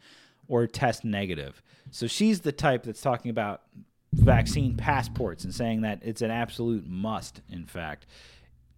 [0.49, 1.63] or test negative.
[1.91, 3.63] So she's the type that's talking about
[4.13, 8.07] vaccine passports and saying that it's an absolute must, in fact,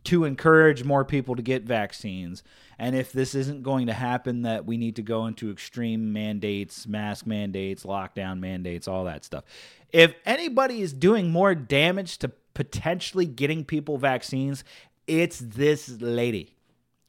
[0.05, 2.43] to encourage more people to get vaccines.
[2.79, 6.87] And if this isn't going to happen, that we need to go into extreme mandates,
[6.87, 9.45] mask mandates, lockdown mandates, all that stuff.
[9.93, 14.65] If anybody is doing more damage to potentially getting people vaccines,
[15.07, 16.57] it's this lady.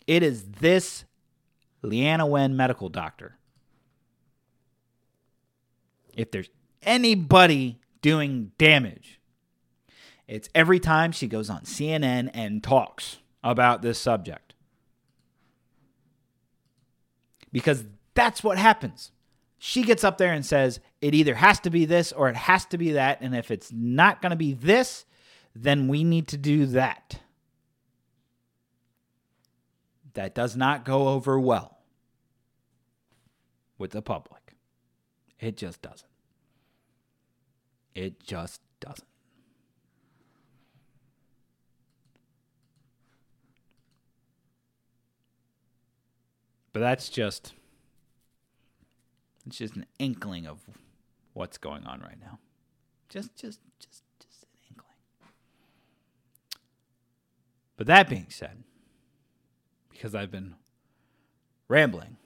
[0.08, 1.06] It is this
[1.84, 3.38] Leana Wen medical doctor.
[6.18, 6.50] If there's
[6.84, 9.21] anybody doing damage,
[10.32, 14.54] it's every time she goes on CNN and talks about this subject.
[17.52, 19.12] Because that's what happens.
[19.58, 22.64] She gets up there and says it either has to be this or it has
[22.68, 23.20] to be that.
[23.20, 25.06] And if it's not going to be this,
[25.54, 27.20] then we need to do that.
[30.14, 31.80] That does not go over well
[33.78, 34.56] with the public.
[35.42, 36.08] It just doesn't.
[37.94, 39.04] It just doesn't.
[46.74, 47.54] But that's just
[49.46, 50.60] it's just an inkling of
[51.34, 52.40] what's going on right now.
[53.10, 54.96] Just just just just an inkling.
[57.76, 58.64] But that being said,
[59.90, 60.56] because I've been
[61.68, 62.18] rambling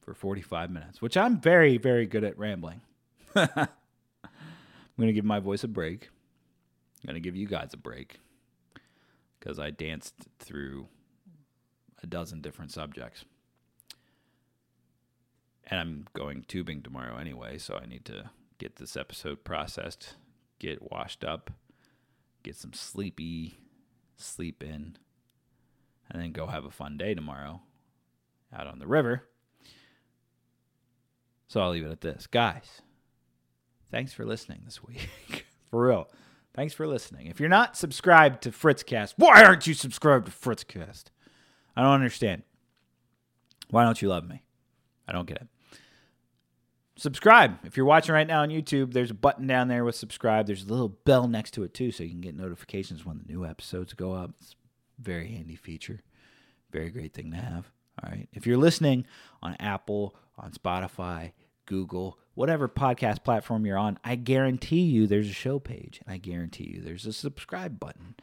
[0.00, 2.80] for 45 minutes, which I'm very very good at rambling.
[3.36, 3.68] I'm
[4.98, 6.08] going to give my voice a break.
[7.02, 8.18] I'm going to give you guys a break
[9.38, 10.88] because I danced through
[12.02, 13.24] a dozen different subjects
[15.66, 20.14] and I'm going tubing tomorrow anyway, so I need to get this episode processed,
[20.58, 21.50] get washed up,
[22.42, 23.58] get some sleepy
[24.16, 24.96] sleep in,
[26.10, 27.60] and then go have a fun day tomorrow
[28.56, 29.24] out on the river.
[31.48, 32.26] So I'll leave it at this.
[32.26, 32.82] Guys,
[33.90, 35.08] thanks for listening this week.
[35.70, 36.08] for real.
[36.54, 37.26] Thanks for listening.
[37.26, 41.06] If you're not subscribed to Fritzcast, why aren't you subscribed to Fritzcast?
[41.76, 42.44] I don't understand.
[43.68, 44.42] Why don't you love me?
[45.06, 45.48] I don't get it
[46.96, 47.58] subscribe.
[47.64, 50.46] If you're watching right now on YouTube, there's a button down there with subscribe.
[50.46, 53.32] There's a little bell next to it too, so you can get notifications when the
[53.32, 54.32] new episodes go up.
[54.40, 54.54] It's
[54.98, 56.02] a very handy feature.
[56.72, 57.70] Very great thing to have.
[58.02, 58.28] All right.
[58.32, 59.06] If you're listening
[59.42, 61.32] on Apple, on Spotify,
[61.64, 66.18] Google, whatever podcast platform you're on, I guarantee you there's a show page and I
[66.18, 68.14] guarantee you there's a subscribe button.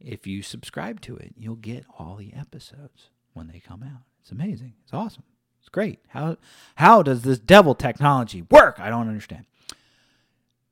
[0.00, 4.02] If you subscribe to it, you'll get all the episodes when they come out.
[4.20, 4.74] It's amazing.
[4.84, 5.24] It's awesome.
[5.64, 5.98] It's great.
[6.08, 6.36] How
[6.74, 8.78] how does this devil technology work?
[8.78, 9.46] I don't understand.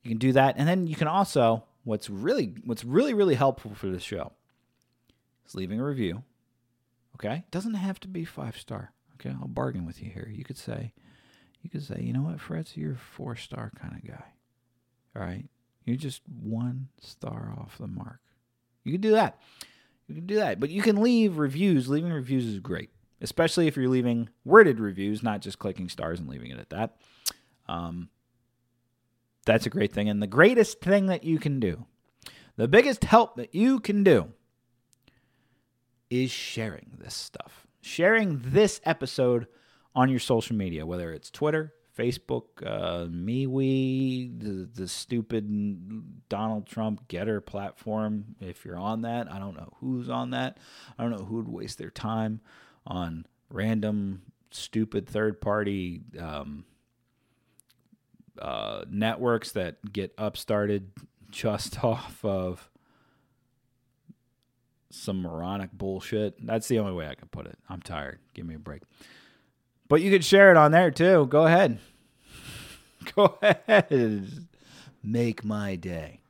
[0.03, 3.75] You can do that, and then you can also what's really what's really really helpful
[3.75, 4.33] for this show
[5.47, 6.25] is leaving a review.
[7.15, 8.93] Okay, doesn't have to be five star.
[9.15, 10.29] Okay, I'll bargain with you here.
[10.31, 10.93] You could say,
[11.63, 14.25] you could say, you know what, Fritz, you're a four star kind of guy.
[15.17, 15.47] All right,
[15.87, 18.21] you're just one star off the mark.
[18.85, 19.41] You can do that.
[20.07, 21.89] You can do that, but you can leave reviews.
[21.89, 22.91] Leaving reviews is great
[23.23, 26.97] especially if you're leaving worded reviews, not just clicking stars and leaving it at that.
[27.69, 28.11] Um,
[29.47, 30.09] that's a great thing.
[30.09, 31.87] And the greatest thing that you can do,
[32.57, 34.33] the biggest help that you can do,
[36.11, 37.67] is sharing this stuff.
[37.81, 39.47] Sharing this episode
[39.95, 47.09] on your social media, whether it's Twitter, Facebook, uh, MeWe, the, the stupid Donald Trump
[47.09, 48.37] Gettr platform.
[48.41, 50.59] If you're on that, I don't know who's on that.
[50.99, 52.41] I don't know who would waste their time
[52.87, 56.65] on random stupid third party um,
[58.39, 60.91] uh, networks that get upstarted
[61.31, 62.71] just off of
[64.91, 66.35] some moronic bullshit.
[66.45, 67.59] That's the only way I can put it.
[67.69, 68.19] I'm tired.
[68.35, 68.83] Give me a break.
[69.89, 71.27] But you could share it on there too.
[71.27, 71.79] Go ahead.
[73.15, 74.47] Go ahead.
[75.03, 76.21] Make my day.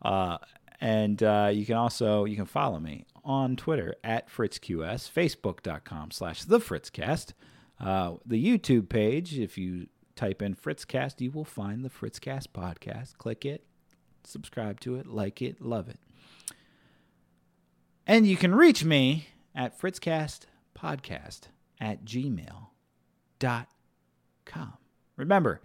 [0.00, 0.38] Uh,
[0.80, 6.44] and uh, you can also you can follow me on Twitter at FritzQS, Facebook.com slash
[6.44, 7.32] The Fritzcast.
[7.80, 13.18] Uh, the YouTube page, if you type in Fritzcast, you will find the Fritzcast podcast.
[13.18, 13.64] Click it,
[14.22, 15.98] subscribe to it, like it, love it.
[18.06, 21.40] And you can reach me at fritzcastpodcast
[21.80, 22.68] at gmail.com.
[25.16, 25.60] Remember,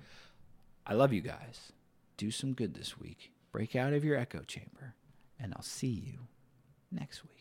[0.86, 1.74] I love you guys.
[2.18, 3.32] Do some good this week.
[3.52, 4.96] Break out of your echo chamber,
[5.40, 6.28] and I'll see you
[6.92, 7.39] next week.